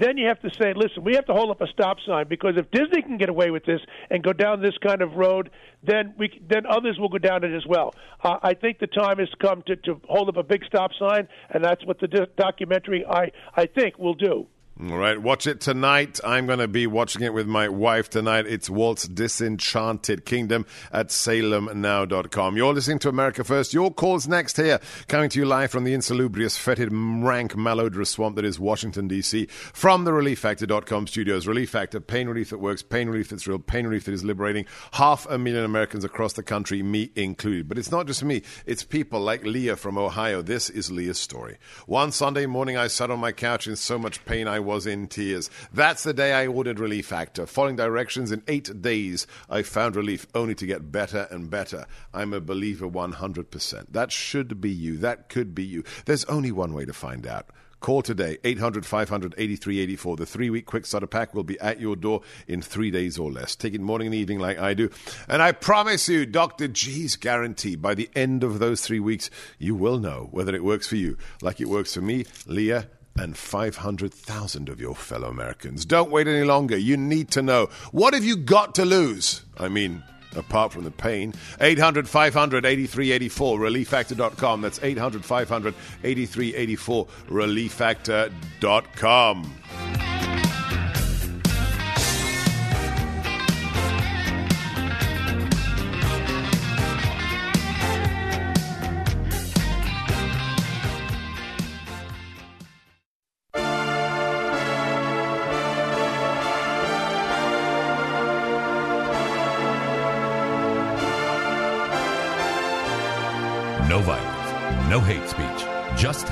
then 0.00 0.16
you 0.16 0.26
have 0.28 0.40
to 0.40 0.50
say, 0.58 0.72
listen, 0.74 1.04
we 1.04 1.14
have 1.14 1.26
to 1.26 1.34
hold 1.34 1.50
up 1.50 1.60
a 1.60 1.66
stop 1.66 1.98
sign 2.06 2.26
because 2.26 2.54
if 2.56 2.70
Disney 2.70 3.02
can 3.02 3.18
get 3.18 3.28
away 3.28 3.50
with 3.50 3.64
this 3.64 3.80
and 4.08 4.22
go 4.22 4.32
down 4.32 4.62
this 4.62 4.76
kind 4.78 5.02
of 5.02 5.14
road, 5.14 5.50
then 5.82 6.14
we 6.16 6.40
then 6.48 6.64
others 6.66 6.98
will 6.98 7.10
go 7.10 7.18
down 7.18 7.44
it 7.44 7.54
as 7.54 7.66
well. 7.66 7.94
Uh, 8.24 8.38
I 8.42 8.54
think 8.54 8.78
the 8.78 8.86
time 8.86 9.18
has 9.18 9.28
come 9.40 9.62
to, 9.66 9.76
to 9.76 10.00
hold 10.08 10.28
up 10.28 10.36
a 10.38 10.42
big 10.42 10.64
stop 10.64 10.92
sign, 10.98 11.28
and 11.50 11.62
that's 11.62 11.84
what 11.84 12.00
the 12.00 12.08
do- 12.08 12.26
documentary 12.36 13.04
I 13.04 13.30
I 13.54 13.66
think 13.66 13.98
will 13.98 14.14
do. 14.14 14.46
All 14.82 14.96
right, 14.96 15.20
watch 15.20 15.46
it 15.46 15.60
tonight. 15.60 16.20
I'm 16.24 16.46
going 16.46 16.58
to 16.58 16.66
be 16.68 16.86
watching 16.86 17.20
it 17.20 17.34
with 17.34 17.46
my 17.46 17.68
wife 17.68 18.08
tonight. 18.08 18.46
It's 18.46 18.70
Walt's 18.70 19.06
Disenchanted 19.06 20.24
Kingdom 20.24 20.64
at 20.90 21.08
salemnow.com. 21.08 22.56
You're 22.56 22.72
listening 22.72 22.98
to 23.00 23.10
America 23.10 23.44
First. 23.44 23.74
Your 23.74 23.92
call's 23.92 24.26
next 24.26 24.56
here, 24.56 24.80
coming 25.06 25.28
to 25.30 25.38
you 25.38 25.44
live 25.44 25.70
from 25.70 25.84
the 25.84 25.92
insalubrious, 25.92 26.56
fetid, 26.56 26.88
rank, 26.92 27.52
malodorous 27.56 28.06
swamp 28.06 28.36
that 28.36 28.46
is 28.46 28.58
Washington, 28.58 29.06
D.C. 29.06 29.48
From 29.50 30.04
the 30.04 30.12
ReliefFactor.com 30.12 31.08
studios. 31.08 31.46
Relief 31.46 31.68
Factor, 31.68 32.00
pain 32.00 32.26
relief 32.26 32.48
that 32.48 32.58
works, 32.58 32.82
pain 32.82 33.10
relief 33.10 33.28
that's 33.28 33.46
real, 33.46 33.58
pain 33.58 33.86
relief 33.86 34.06
that 34.06 34.14
is 34.14 34.24
liberating 34.24 34.64
half 34.92 35.26
a 35.28 35.36
million 35.36 35.64
Americans 35.64 36.04
across 36.04 36.32
the 36.32 36.42
country, 36.42 36.82
me 36.82 37.10
included. 37.16 37.68
But 37.68 37.76
it's 37.76 37.90
not 37.90 38.06
just 38.06 38.24
me, 38.24 38.44
it's 38.64 38.82
people 38.82 39.20
like 39.20 39.44
Leah 39.44 39.76
from 39.76 39.98
Ohio. 39.98 40.40
This 40.40 40.70
is 40.70 40.90
Leah's 40.90 41.18
story. 41.18 41.58
One 41.84 42.12
Sunday 42.12 42.46
morning, 42.46 42.78
I 42.78 42.86
sat 42.86 43.10
on 43.10 43.20
my 43.20 43.32
couch 43.32 43.66
in 43.66 43.76
so 43.76 43.98
much 43.98 44.24
pain 44.24 44.48
I 44.48 44.69
in 44.78 45.06
tears. 45.08 45.50
That's 45.72 46.02
the 46.02 46.12
day 46.12 46.32
I 46.32 46.46
ordered 46.46 46.78
Relief 46.78 47.06
Factor. 47.06 47.46
Following 47.46 47.76
directions 47.76 48.32
in 48.32 48.42
eight 48.48 48.80
days, 48.80 49.26
I 49.48 49.62
found 49.62 49.96
relief 49.96 50.26
only 50.34 50.54
to 50.54 50.66
get 50.66 50.92
better 50.92 51.26
and 51.30 51.50
better. 51.50 51.86
I'm 52.14 52.32
a 52.32 52.40
believer 52.40 52.88
100%. 52.88 53.86
That 53.90 54.12
should 54.12 54.60
be 54.60 54.70
you. 54.70 54.96
That 54.98 55.28
could 55.28 55.54
be 55.54 55.64
you. 55.64 55.84
There's 56.06 56.24
only 56.26 56.52
one 56.52 56.72
way 56.72 56.84
to 56.84 56.92
find 56.92 57.26
out. 57.26 57.50
Call 57.80 58.02
today, 58.02 58.36
800 58.44 58.84
500 58.84 59.34
8384. 59.38 60.16
The 60.16 60.26
three 60.26 60.50
week 60.50 60.66
quick 60.66 60.84
starter 60.84 61.06
pack 61.06 61.34
will 61.34 61.44
be 61.44 61.58
at 61.60 61.80
your 61.80 61.96
door 61.96 62.20
in 62.46 62.60
three 62.60 62.90
days 62.90 63.18
or 63.18 63.32
less. 63.32 63.56
Take 63.56 63.72
it 63.72 63.80
morning 63.80 64.08
and 64.08 64.14
evening 64.14 64.38
like 64.38 64.58
I 64.58 64.74
do. 64.74 64.90
And 65.28 65.40
I 65.40 65.52
promise 65.52 66.06
you, 66.06 66.26
Dr. 66.26 66.68
G's 66.68 67.16
guarantee 67.16 67.76
by 67.76 67.94
the 67.94 68.10
end 68.14 68.44
of 68.44 68.58
those 68.58 68.82
three 68.82 69.00
weeks, 69.00 69.30
you 69.58 69.74
will 69.74 69.98
know 69.98 70.28
whether 70.30 70.54
it 70.54 70.62
works 70.62 70.86
for 70.86 70.96
you, 70.96 71.16
like 71.40 71.58
it 71.58 71.68
works 71.68 71.94
for 71.94 72.02
me, 72.02 72.26
Leah, 72.46 72.86
and 73.20 73.36
500,000 73.36 74.70
of 74.70 74.80
your 74.80 74.96
fellow 74.96 75.28
Americans. 75.28 75.84
Don't 75.84 76.10
wait 76.10 76.26
any 76.26 76.44
longer. 76.44 76.76
You 76.76 76.96
need 76.96 77.30
to 77.32 77.42
know. 77.42 77.68
What 77.92 78.14
have 78.14 78.24
you 78.24 78.36
got 78.36 78.74
to 78.76 78.86
lose? 78.86 79.42
I 79.58 79.68
mean, 79.68 80.02
apart 80.34 80.72
from 80.72 80.84
the 80.84 80.90
pain. 80.90 81.34
800 81.60 82.08
500 82.08 82.64
8384, 82.64 83.58
relieffactor.com. 83.58 84.62
That's 84.62 84.82
800 84.82 85.22
500 85.24 85.74
8384, 86.02 87.06
relieffactor.com. 87.28 89.59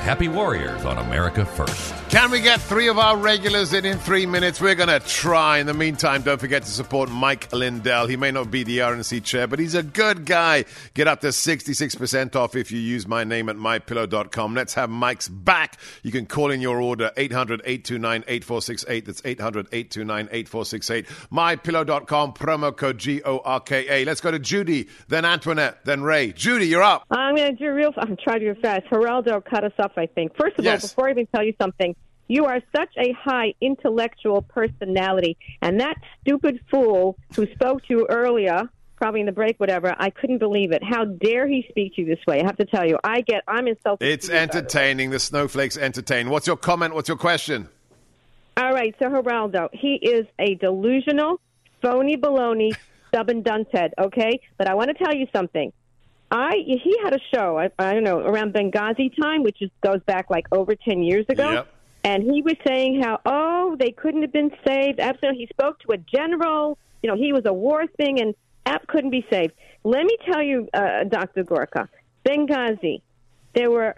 happy 0.08 0.26
warriors 0.26 0.86
on 0.86 0.96
America 0.96 1.44
First. 1.44 1.92
Can 2.08 2.30
we 2.30 2.40
get 2.40 2.62
three 2.62 2.88
of 2.88 2.98
our 2.98 3.18
regulars 3.18 3.74
in 3.74 3.84
in 3.84 3.98
three 3.98 4.24
minutes? 4.24 4.58
We're 4.58 4.74
going 4.74 4.88
to 4.88 5.00
try. 5.00 5.58
In 5.58 5.66
the 5.66 5.74
meantime, 5.74 6.22
don't 6.22 6.40
forget 6.40 6.62
to 6.62 6.70
support 6.70 7.10
Mike 7.10 7.52
Lindell. 7.52 8.06
He 8.06 8.16
may 8.16 8.30
not 8.30 8.50
be 8.50 8.64
the 8.64 8.78
RNC 8.78 9.22
chair, 9.22 9.46
but 9.46 9.58
he's 9.58 9.74
a 9.74 9.82
good 9.82 10.24
guy. 10.24 10.64
Get 10.94 11.06
up 11.06 11.20
to 11.20 11.26
66% 11.26 12.34
off 12.34 12.56
if 12.56 12.72
you 12.72 12.80
use 12.80 13.06
my 13.06 13.24
name 13.24 13.50
at 13.50 13.56
mypillow.com. 13.56 14.54
Let's 14.54 14.72
have 14.72 14.88
Mike's 14.88 15.28
back. 15.28 15.78
You 16.02 16.10
can 16.10 16.24
call 16.24 16.50
in 16.50 16.62
your 16.62 16.80
order 16.80 17.12
800 17.18 17.60
829 17.66 18.24
8468. 18.26 19.04
That's 19.04 19.22
800 19.26 19.66
829 19.70 20.28
8468. 20.32 21.06
Mypillow.com, 21.30 22.32
promo 22.32 22.74
code 22.74 22.96
G 22.96 23.20
O 23.24 23.40
R 23.40 23.60
K 23.60 23.86
A. 23.86 24.06
Let's 24.06 24.22
go 24.22 24.30
to 24.30 24.38
Judy, 24.38 24.88
then 25.08 25.26
Antoinette, 25.26 25.84
then 25.84 26.02
Ray. 26.02 26.32
Judy, 26.32 26.68
you're 26.68 26.82
up. 26.82 27.04
I'm 27.10 27.36
going 27.36 27.54
to 27.54 27.62
do 27.62 27.70
real. 27.74 27.92
I'm 27.98 28.16
trying 28.16 28.40
to 28.40 28.54
do 28.54 28.60
fast. 28.62 28.86
Geraldo 28.86 29.44
cut 29.44 29.64
us 29.64 29.72
off. 29.78 29.97
I 29.98 30.06
think. 30.06 30.36
First 30.36 30.58
of 30.58 30.64
Yes. 30.64 30.82
all, 30.84 30.88
before 30.88 31.08
I 31.08 31.10
even 31.12 31.26
tell 31.26 31.44
you 31.44 31.54
something, 31.60 31.94
you 32.28 32.44
are 32.44 32.60
such 32.76 32.90
a 32.98 33.12
high 33.12 33.54
intellectual 33.60 34.42
personality, 34.42 35.36
and 35.62 35.80
that 35.80 35.96
stupid 36.20 36.60
fool 36.70 37.16
who 37.34 37.46
spoke 37.54 37.82
to 37.86 37.94
you 37.94 38.06
earlier, 38.10 38.68
probably 38.96 39.20
in 39.20 39.26
the 39.26 39.32
break, 39.32 39.58
whatever. 39.58 39.94
I 39.98 40.10
couldn't 40.10 40.38
believe 40.38 40.72
it. 40.72 40.82
How 40.84 41.04
dare 41.04 41.46
he 41.46 41.64
speak 41.70 41.94
to 41.94 42.02
you 42.02 42.06
this 42.06 42.18
way? 42.26 42.40
I 42.42 42.44
have 42.44 42.56
to 42.58 42.66
tell 42.66 42.86
you, 42.86 42.98
I 43.02 43.22
get. 43.22 43.44
I'm 43.48 43.66
insulted. 43.66 44.06
It's 44.06 44.28
entertaining. 44.28 45.10
The 45.10 45.18
snowflakes 45.20 45.76
entertain. 45.76 46.28
What's 46.30 46.46
your 46.46 46.56
comment? 46.56 46.94
What's 46.94 47.08
your 47.08 47.16
question? 47.16 47.68
All 48.56 48.72
right, 48.72 48.94
so 48.98 49.06
Geraldo, 49.08 49.68
he 49.72 49.94
is 49.94 50.26
a 50.38 50.56
delusional, 50.56 51.40
phony 51.80 52.16
baloney, 52.16 52.72
stubborn 53.08 53.42
duncead, 53.42 53.94
okay? 53.98 54.40
But 54.58 54.68
I 54.68 54.74
want 54.74 54.88
to 54.88 54.94
tell 55.04 55.14
you 55.14 55.28
something. 55.32 55.72
I 56.30 56.56
he 56.66 56.96
had 57.02 57.14
a 57.14 57.20
show, 57.34 57.58
I, 57.58 57.70
I 57.78 57.94
don't 57.94 58.04
know, 58.04 58.18
around 58.18 58.52
Benghazi 58.52 59.14
time, 59.20 59.42
which 59.42 59.62
is, 59.62 59.70
goes 59.80 60.00
back 60.06 60.30
like 60.30 60.46
over 60.52 60.74
10 60.74 61.02
years 61.02 61.26
ago. 61.28 61.50
Yep. 61.52 61.68
And 62.04 62.22
he 62.22 62.42
was 62.42 62.54
saying 62.66 63.02
how, 63.02 63.20
oh, 63.26 63.76
they 63.78 63.90
couldn't 63.90 64.22
have 64.22 64.32
been 64.32 64.52
saved. 64.66 65.00
Absolutely. 65.00 65.40
He 65.40 65.46
spoke 65.46 65.80
to 65.80 65.92
a 65.92 65.96
general. 65.98 66.78
You 67.02 67.10
know, 67.10 67.16
he 67.16 67.32
was 67.32 67.44
a 67.44 67.52
war 67.52 67.86
thing, 67.86 68.20
and 68.20 68.34
app 68.66 68.86
couldn't 68.86 69.10
be 69.10 69.26
saved. 69.30 69.54
Let 69.84 70.04
me 70.04 70.16
tell 70.24 70.42
you, 70.42 70.68
uh, 70.72 71.04
Dr. 71.04 71.44
Gorka, 71.44 71.88
Benghazi, 72.24 73.02
there 73.54 73.70
were 73.70 73.96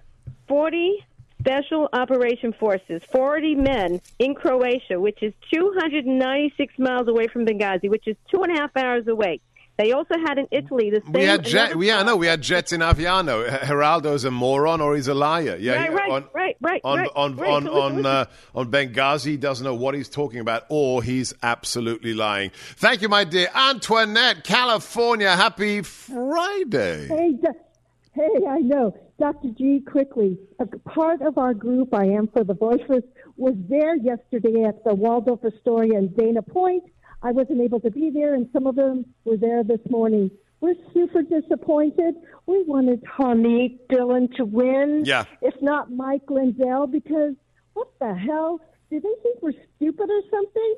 40 0.48 1.04
special 1.40 1.88
operation 1.92 2.52
forces, 2.52 3.02
40 3.10 3.54
men 3.56 4.00
in 4.18 4.34
Croatia, 4.34 5.00
which 5.00 5.22
is 5.22 5.32
296 5.52 6.78
miles 6.78 7.08
away 7.08 7.26
from 7.26 7.46
Benghazi, 7.46 7.88
which 7.88 8.06
is 8.06 8.16
two 8.30 8.42
and 8.42 8.56
a 8.56 8.60
half 8.60 8.76
hours 8.76 9.08
away. 9.08 9.40
They 9.80 9.92
also 9.92 10.14
had 10.26 10.36
in 10.38 10.46
Italy 10.50 10.90
the 10.90 11.00
same. 11.00 11.12
We 11.12 11.24
had 11.24 11.44
jet, 11.44 11.70
another- 11.72 11.84
yeah, 11.84 12.02
no, 12.02 12.16
we 12.16 12.26
had 12.26 12.42
jets 12.42 12.72
in 12.72 12.80
Aviano. 12.82 13.50
H- 13.50 13.60
Geraldo's 13.68 14.24
a 14.24 14.30
moron 14.30 14.80
or 14.80 14.94
he's 14.94 15.08
a 15.08 15.14
liar. 15.14 15.56
Yeah, 15.58 15.76
Right, 15.76 15.88
he- 15.88 15.94
right, 15.96 16.10
on, 16.10 16.24
right, 16.34 16.56
right, 16.60 16.80
on 16.84 16.98
right, 16.98 17.08
on 17.16 17.36
right. 17.36 17.50
on 17.50 17.64
So 17.64 17.80
on, 17.80 17.90
listen. 17.96 18.06
uh, 18.06 18.24
on 18.54 18.70
Benghazi, 18.70 19.26
he 19.26 19.36
doesn't 19.38 19.64
know 19.64 19.74
what 19.74 19.94
he's 19.94 20.08
talking 20.08 20.40
about, 20.40 20.64
or 20.68 21.02
he's 21.02 21.32
absolutely 21.42 22.12
lying. 22.14 22.50
Thank 22.76 23.00
you, 23.02 23.08
my 23.08 23.24
dear 23.24 23.48
Antoinette, 23.54 24.44
California. 24.44 25.34
Happy 25.34 25.82
Friday. 25.82 27.08
Hey, 27.08 27.32
Do- 27.32 27.54
hey, 28.14 28.46
I 28.48 28.58
know. 28.58 28.94
Dr. 29.18 29.50
G, 29.56 29.80
quickly, 29.80 30.38
a 30.58 30.66
part 30.66 31.20
of 31.22 31.36
our 31.38 31.52
group, 31.54 31.94
I 31.94 32.04
am 32.06 32.26
for 32.28 32.42
the 32.44 32.54
Voiceless, 32.54 33.04
was 33.36 33.54
there 33.68 33.94
yesterday 33.96 34.64
at 34.64 34.82
the 34.84 34.94
Waldorf 34.94 35.40
Astoria 35.44 35.98
in 35.98 36.08
Dana 36.08 36.42
Point. 36.42 36.84
I 37.22 37.32
wasn't 37.32 37.60
able 37.60 37.80
to 37.80 37.90
be 37.90 38.10
there, 38.10 38.34
and 38.34 38.48
some 38.52 38.66
of 38.66 38.76
them 38.76 39.04
were 39.24 39.36
there 39.36 39.62
this 39.62 39.80
morning. 39.88 40.30
We're 40.60 40.74
super 40.92 41.22
disappointed. 41.22 42.14
We 42.46 42.62
wanted 42.64 43.02
Harmeet 43.04 43.78
Dillon 43.88 44.28
to 44.36 44.44
win. 44.44 45.02
Yeah. 45.04 45.24
If 45.40 45.54
not 45.62 45.90
Mike 45.92 46.28
Lindell, 46.28 46.86
because 46.86 47.34
what 47.74 47.88
the 47.98 48.14
hell? 48.14 48.60
Do 48.90 49.00
they 49.00 49.14
think 49.22 49.38
we're 49.40 49.52
stupid 49.76 50.10
or 50.10 50.22
something? 50.30 50.74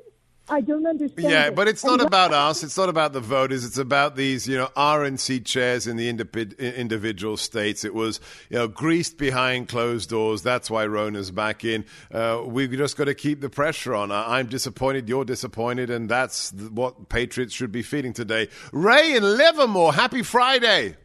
I 0.49 0.59
don't 0.59 0.85
understand. 0.85 1.29
Yeah, 1.29 1.47
it. 1.47 1.55
but 1.55 1.69
it's 1.69 1.83
And 1.83 1.97
not 1.97 2.05
about 2.05 2.33
us. 2.33 2.63
It's 2.63 2.77
not 2.77 2.89
about 2.89 3.13
the 3.13 3.21
voters. 3.21 3.63
It's 3.63 3.77
about 3.77 4.17
these, 4.17 4.45
you 4.45 4.57
know, 4.57 4.67
RNC 4.75 5.45
chairs 5.45 5.87
in 5.87 5.95
the 5.95 6.11
indip- 6.11 6.59
individual 6.59 7.37
states. 7.37 7.85
It 7.85 7.93
was, 7.93 8.19
you 8.49 8.57
know, 8.57 8.67
greased 8.67 9.17
behind 9.17 9.69
closed 9.69 10.09
doors. 10.09 10.41
That's 10.41 10.69
why 10.69 10.85
Ronna's 10.85 11.31
back 11.31 11.63
in. 11.63 11.85
Uh, 12.11 12.41
we've 12.45 12.71
just 12.71 12.97
got 12.97 13.05
to 13.05 13.13
keep 13.15 13.39
the 13.39 13.49
pressure 13.49 13.95
on. 13.95 14.11
I- 14.11 14.39
I'm 14.39 14.47
disappointed. 14.47 15.07
You're 15.07 15.23
disappointed, 15.23 15.89
and 15.89 16.09
that's 16.09 16.51
th- 16.51 16.71
what 16.71 17.07
Patriots 17.07 17.53
should 17.53 17.71
be 17.71 17.81
feeling 17.81 18.11
today. 18.11 18.49
Ray 18.73 19.15
in 19.15 19.23
Livermore. 19.23 19.93
Happy 19.93 20.23
Friday. 20.23 20.97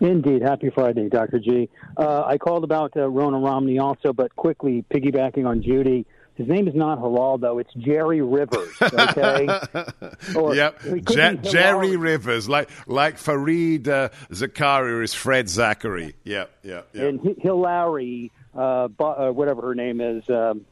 Indeed. 0.00 0.42
Happy 0.42 0.70
Friday, 0.70 1.08
Dr. 1.08 1.38
G. 1.38 1.70
Uh, 1.96 2.24
I 2.26 2.36
called 2.36 2.64
about 2.64 2.94
uh, 2.96 3.00
Ronna 3.00 3.42
Romney 3.42 3.78
also, 3.78 4.12
but 4.12 4.34
quickly 4.36 4.84
piggybacking 4.92 5.46
on 5.46 5.62
Judy. 5.62 6.04
His 6.36 6.48
name 6.48 6.66
is 6.66 6.74
not 6.74 6.98
Geraldo, 6.98 7.60
it's 7.60 7.72
Jerry 7.74 8.20
Rivers, 8.20 8.74
okay? 8.82 9.46
Or- 10.36 10.54
yep, 10.54 10.84
it 10.84 11.06
could 11.06 11.16
Je- 11.16 11.36
be 11.36 11.48
Jerry 11.48 11.96
Rivers, 11.96 12.48
like 12.48 12.68
like 12.88 13.18
Fareed 13.18 13.86
uh, 13.86 14.08
Zakaria 14.32 15.02
is 15.04 15.14
Fred 15.14 15.48
Zachary. 15.48 16.14
Yep, 16.24 16.50
yep, 16.64 16.88
yep. 16.92 17.04
And 17.08 17.20
Hi- 17.20 17.34
Hillary, 17.40 18.32
uh, 18.56 18.88
uh, 18.98 19.30
whatever 19.30 19.62
her 19.62 19.74
name 19.76 20.00
is. 20.00 20.28
Um, 20.28 20.64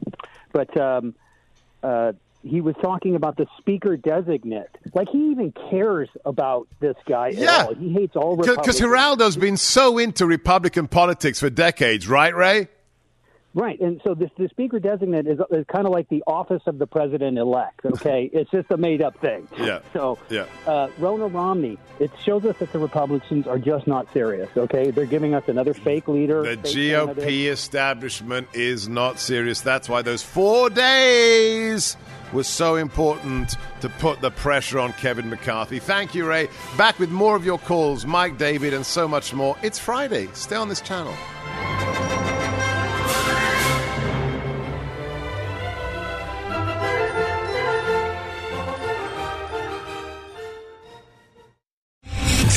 but 0.51 0.75
um, 0.77 1.15
uh, 1.81 2.11
he 2.43 2.59
was 2.59 2.75
talking 2.81 3.15
about 3.15 3.37
the 3.37 3.47
speaker 3.57 3.95
designate. 3.95 4.67
Like 4.93 5.07
he 5.09 5.31
even 5.31 5.53
cares 5.69 6.09
about 6.25 6.67
this 6.81 6.97
guy 7.07 7.29
Yeah. 7.29 7.59
at 7.61 7.67
all. 7.67 7.75
He 7.75 7.93
hates 7.93 8.15
all 8.17 8.35
Republicans. 8.35 8.77
Because. 8.77 8.81
Geraldo's 8.81 9.37
been 9.37 9.55
so 9.55 9.97
into 9.97 10.25
Republican 10.25 10.89
politics 10.89 11.39
for 11.39 11.49
decades, 11.49 12.05
right, 12.07 12.35
Ray? 12.35 12.67
Right, 13.55 13.79
and 13.79 14.01
so 14.03 14.15
this 14.15 14.31
the 14.37 14.49
speaker 14.49 14.79
designate 14.79 15.27
is, 15.27 15.39
is 15.51 15.63
kind 15.71 15.85
of 15.85 15.91
like 15.93 16.09
the 16.09 16.23
office 16.25 16.63
of 16.65 16.79
the 16.79 16.87
president 16.87 17.37
elect. 17.37 17.81
Okay, 17.93 18.29
it's 18.33 18.49
just 18.49 18.71
a 18.71 18.77
made 18.77 19.01
up 19.03 19.15
thing. 19.21 19.47
Yeah. 19.57 19.79
So 19.93 20.17
Yeah. 20.29 20.45
uh, 20.65 20.87
Ronna 20.99 21.31
Romney, 21.31 21.77
it 21.99 22.09
shows 22.25 22.43
us 22.45 22.57
that 22.57 22.71
the 22.73 22.79
Republicans 22.79 23.45
are 23.45 23.59
just 23.59 23.85
not 23.85 24.11
serious. 24.11 24.49
Okay, 24.57 24.89
they're 24.89 25.05
giving 25.05 25.35
us 25.35 25.43
another 25.47 25.73
fake 25.75 26.07
leader. 26.07 26.41
The 26.41 26.57
fake 26.63 26.91
candidate. 26.91 27.23
GOP 27.23 27.45
establishment 27.51 28.47
is 28.53 28.89
not 28.89 29.19
serious. 29.19 29.61
That's 29.61 29.87
why 29.87 30.01
those 30.01 30.23
four 30.23 30.69
days 30.71 31.95
was 32.33 32.47
so 32.47 32.75
important 32.77 33.55
to 33.81 33.89
put 33.89 34.19
the 34.21 34.31
pressure 34.31 34.79
on 34.79 34.91
Kevin 34.93 35.29
McCarthy. 35.29 35.77
Thank 35.77 36.15
you, 36.15 36.25
Ray. 36.27 36.49
Back 36.77 36.97
with 36.97 37.11
more 37.11 37.35
of 37.35 37.45
your 37.45 37.59
calls, 37.59 38.05
Mike 38.07 38.39
David, 38.39 38.73
and 38.73 38.83
so 38.85 39.07
much 39.07 39.33
more. 39.35 39.55
It's 39.61 39.77
Friday. 39.77 40.27
Stay 40.33 40.55
on 40.55 40.67
this 40.67 40.81
channel. 40.81 41.13